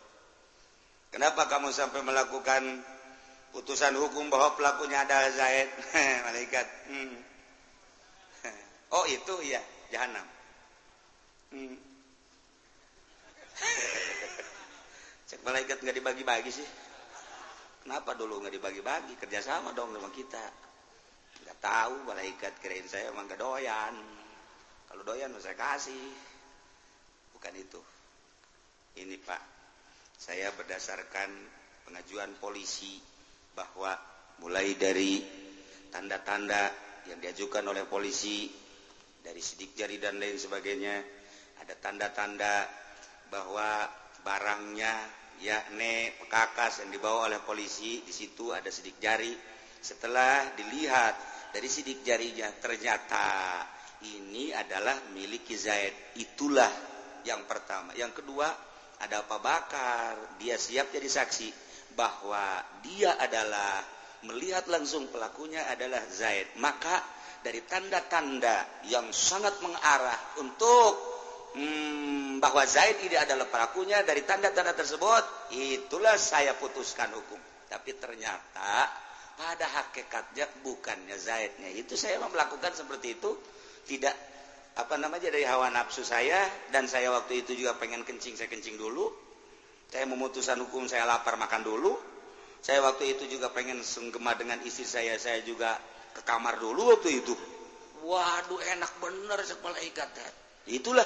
[1.11, 2.63] Kenapa kamu sampai melakukan
[3.51, 5.67] putusan hukum bahwa pelakunya adalah Zaid
[6.25, 6.67] malaikat.
[6.87, 7.33] Hmm.
[8.93, 10.25] oh itu ya jahanam
[11.49, 11.75] hmm.
[15.33, 16.69] Cek malaikat nggak dibagi-bagi sih.
[17.81, 19.17] Kenapa dulu nggak dibagi-bagi?
[19.17, 20.45] Kerjasama dong sama kita.
[21.41, 23.97] Nggak tahu malaikat kirain saya emang gak doyan.
[24.85, 26.05] Kalau doyan saya kasih.
[27.33, 27.81] Bukan itu.
[29.01, 29.41] Ini pak.
[30.21, 31.33] Saya berdasarkan
[31.89, 33.01] pengajuan polisi
[33.57, 33.89] bahwa
[34.37, 35.17] mulai dari
[35.89, 36.69] tanda-tanda
[37.09, 38.53] yang diajukan oleh polisi
[39.25, 41.01] dari sidik jari dan lain sebagainya
[41.57, 42.69] ada tanda-tanda
[43.33, 43.89] bahwa
[44.21, 49.33] barangnya yakni pekakas yang dibawa oleh polisi di situ ada sidik jari.
[49.83, 51.15] Setelah dilihat
[51.51, 53.61] dari sidik jarinya ternyata
[54.03, 56.17] ini adalah milik Zaid.
[56.19, 56.71] Itulah
[57.23, 57.95] yang pertama.
[57.95, 58.47] Yang kedua
[58.99, 60.37] ada apa bakar.
[60.39, 61.49] Dia siap jadi saksi
[61.95, 63.83] bahwa dia adalah
[64.27, 66.55] melihat langsung pelakunya adalah Zaid.
[66.59, 67.03] Maka
[67.43, 71.12] dari tanda-tanda yang sangat mengarah untuk
[71.55, 77.39] hmm, bahwa Zaid ini adalah pelakunya dari tanda-tanda tersebut itulah saya putuskan hukum.
[77.69, 78.89] Tapi ternyata
[79.33, 81.73] pada hakikatnya bukannya Zaidnya.
[81.73, 83.31] Itu saya melakukan seperti itu
[83.89, 84.13] tidak
[84.73, 88.77] apa namanya dari hawa nafsu saya dan saya waktu itu juga pengen kencing saya kencing
[88.77, 89.09] dulu.
[89.93, 91.93] Saya memutuskan hukum saya lapar makan dulu.
[92.63, 95.77] Saya waktu itu juga pengen senggema dengan istri saya saya juga
[96.15, 97.33] ke kamar dulu waktu itu.
[98.03, 99.39] Waduh enak bener
[99.83, 100.29] ikat ya.
[100.63, 101.03] itulah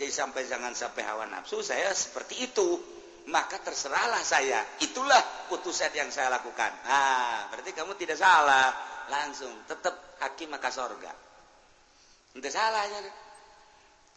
[0.00, 2.80] jadi sampai jangan sampai hawa nafsu saya seperti itu.
[3.28, 4.64] Maka terserahlah saya.
[4.80, 5.20] Itulah
[5.52, 6.72] putusan yang saya lakukan.
[6.88, 8.72] Nah berarti kamu tidak salah.
[9.12, 11.12] Langsung tetap hakim maka sorga.
[12.32, 13.00] Tidak salah ya.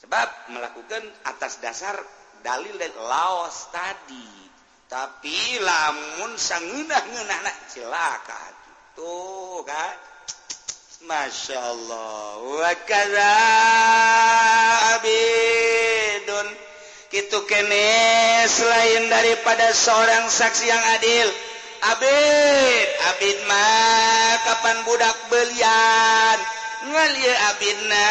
[0.07, 1.99] Sebab melakukan atas dasar
[2.39, 4.31] dalil dari laos tadi.
[4.88, 8.53] Tapi lamun sangeunah-ngeunah silakan
[8.95, 9.95] tuh kan?
[11.03, 12.39] Masya Allah.
[12.39, 13.35] Wa kadza
[14.95, 15.73] abidun
[17.14, 17.94] kitu kene
[18.49, 21.30] selain daripada seorang saksi yang adil.
[21.94, 25.85] Abid Abid mah kapan budak belia?
[27.03, 28.07] Abna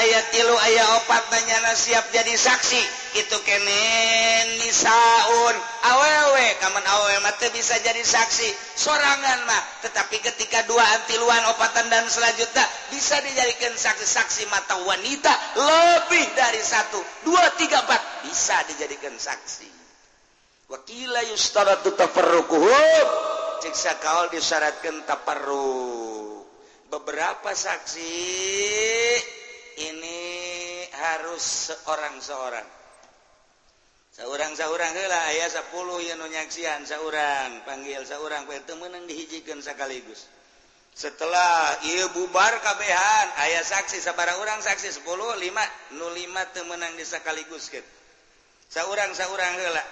[0.00, 2.80] ayat tilu ayah opat nanyana siap jadi saksi.
[3.20, 5.56] Itu kenen nisaun.
[5.84, 8.48] Awewe kaman awewe mata bisa jadi saksi.
[8.80, 16.32] Sorangan mah tetapi ketika dua antiluan opatan dan selanjutnya bisa dijadikan saksi-saksi mata wanita lebih
[16.32, 16.96] dari satu.
[17.28, 19.68] Dua tiga empat bisa dijadikan saksi.
[20.72, 23.06] Wakila yustaratu tafarrukuhum
[23.60, 26.29] ciksa kaul disyaratkan taparruh
[26.90, 28.14] beberapa saksi
[29.78, 30.20] ini
[30.90, 32.66] harus seorang-seorang.
[34.10, 35.70] Seorang-seorang hela aya 10
[36.04, 40.26] yang nyaksian seorang panggil seorang temenang dihijikan sekaligus.
[40.90, 45.38] Setelah ia bubar kabehan ayah saksi sabarang orang saksi 10 5
[45.94, 47.86] 05 temenang di sekaligus gitu
[48.70, 49.84] seorang-seorang hela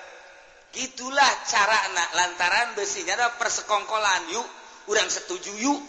[0.71, 4.49] gitulah cara anak lantaran besinya ada persekongkolan yuk.
[4.89, 5.81] Orang setuju yuk.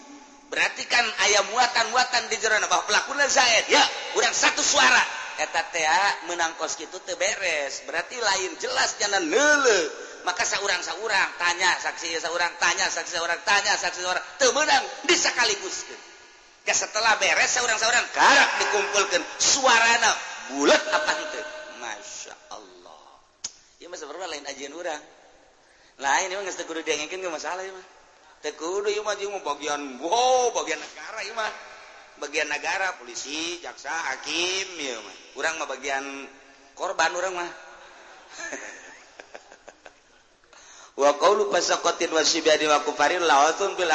[0.50, 3.70] berarti kan ayam muatan-muatan di Jerona bahwa pelakunya Zaid.
[3.70, 3.82] Ya
[4.12, 5.00] kurang satu suara.
[5.40, 7.86] Eta teh ah, menangkos gitu teu beres.
[7.88, 13.72] Berarti lain jelas jangan lele maka seorang seorang tanya saksi seorang tanya saksi seorang tanya
[13.72, 15.96] saksi seorang teu menang di sekaligus ke?
[16.70, 20.12] Setelah beres seorang seorang karak dikumpulkan suarana
[20.54, 21.40] bulat apa itu
[21.82, 23.02] masya Allah.
[23.82, 25.02] Ya mas lain ajian orang
[25.98, 27.99] lain emang nggak kudu diangin nggak masalah ya mah?
[28.40, 31.52] bagian wow bagian negara Imah
[32.20, 34.68] bagian negara polisi jaksa Hakim
[35.36, 36.04] kurang bagian
[36.76, 37.50] korban orang mah.
[41.00, 43.88] Wa qawlu wasibadi wa kufarin lautun bil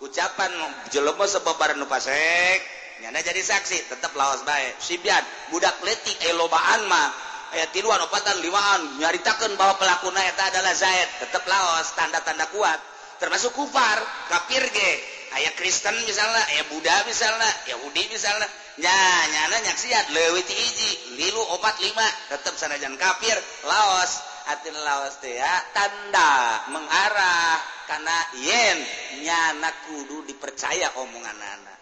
[0.00, 0.52] ucapan
[0.92, 2.60] jelema sebabaran nu pasek
[3.00, 7.08] nyana jadi saksi tetap lawas baik sibian budak letik aya eh, lobaan mah
[7.56, 11.08] aya tiluan opatan limaan nyaritakeun bahwa pelaku eta adalah Zaid.
[11.22, 12.80] Tetap lawas tanda-tanda kuat.
[13.22, 13.98] termasuk kufar
[14.30, 14.92] kafir ge.
[15.36, 18.48] Aya Kristen misalnya ya Buddha misalnya Yahudi misalnya
[18.80, 20.90] nyanyana nyaksiat lewi ti hiji
[21.20, 22.06] lilu opat lima.
[22.32, 23.36] Tetap sanajan kafir
[23.68, 24.22] laos.
[24.46, 27.58] Atin laos teh ya tanda mengarah
[27.90, 28.78] karena yen
[29.26, 31.76] nyana kudu dipercaya omongan anak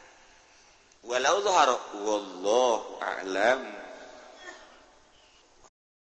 [1.05, 3.61] walau zuharo wallahu a'lam.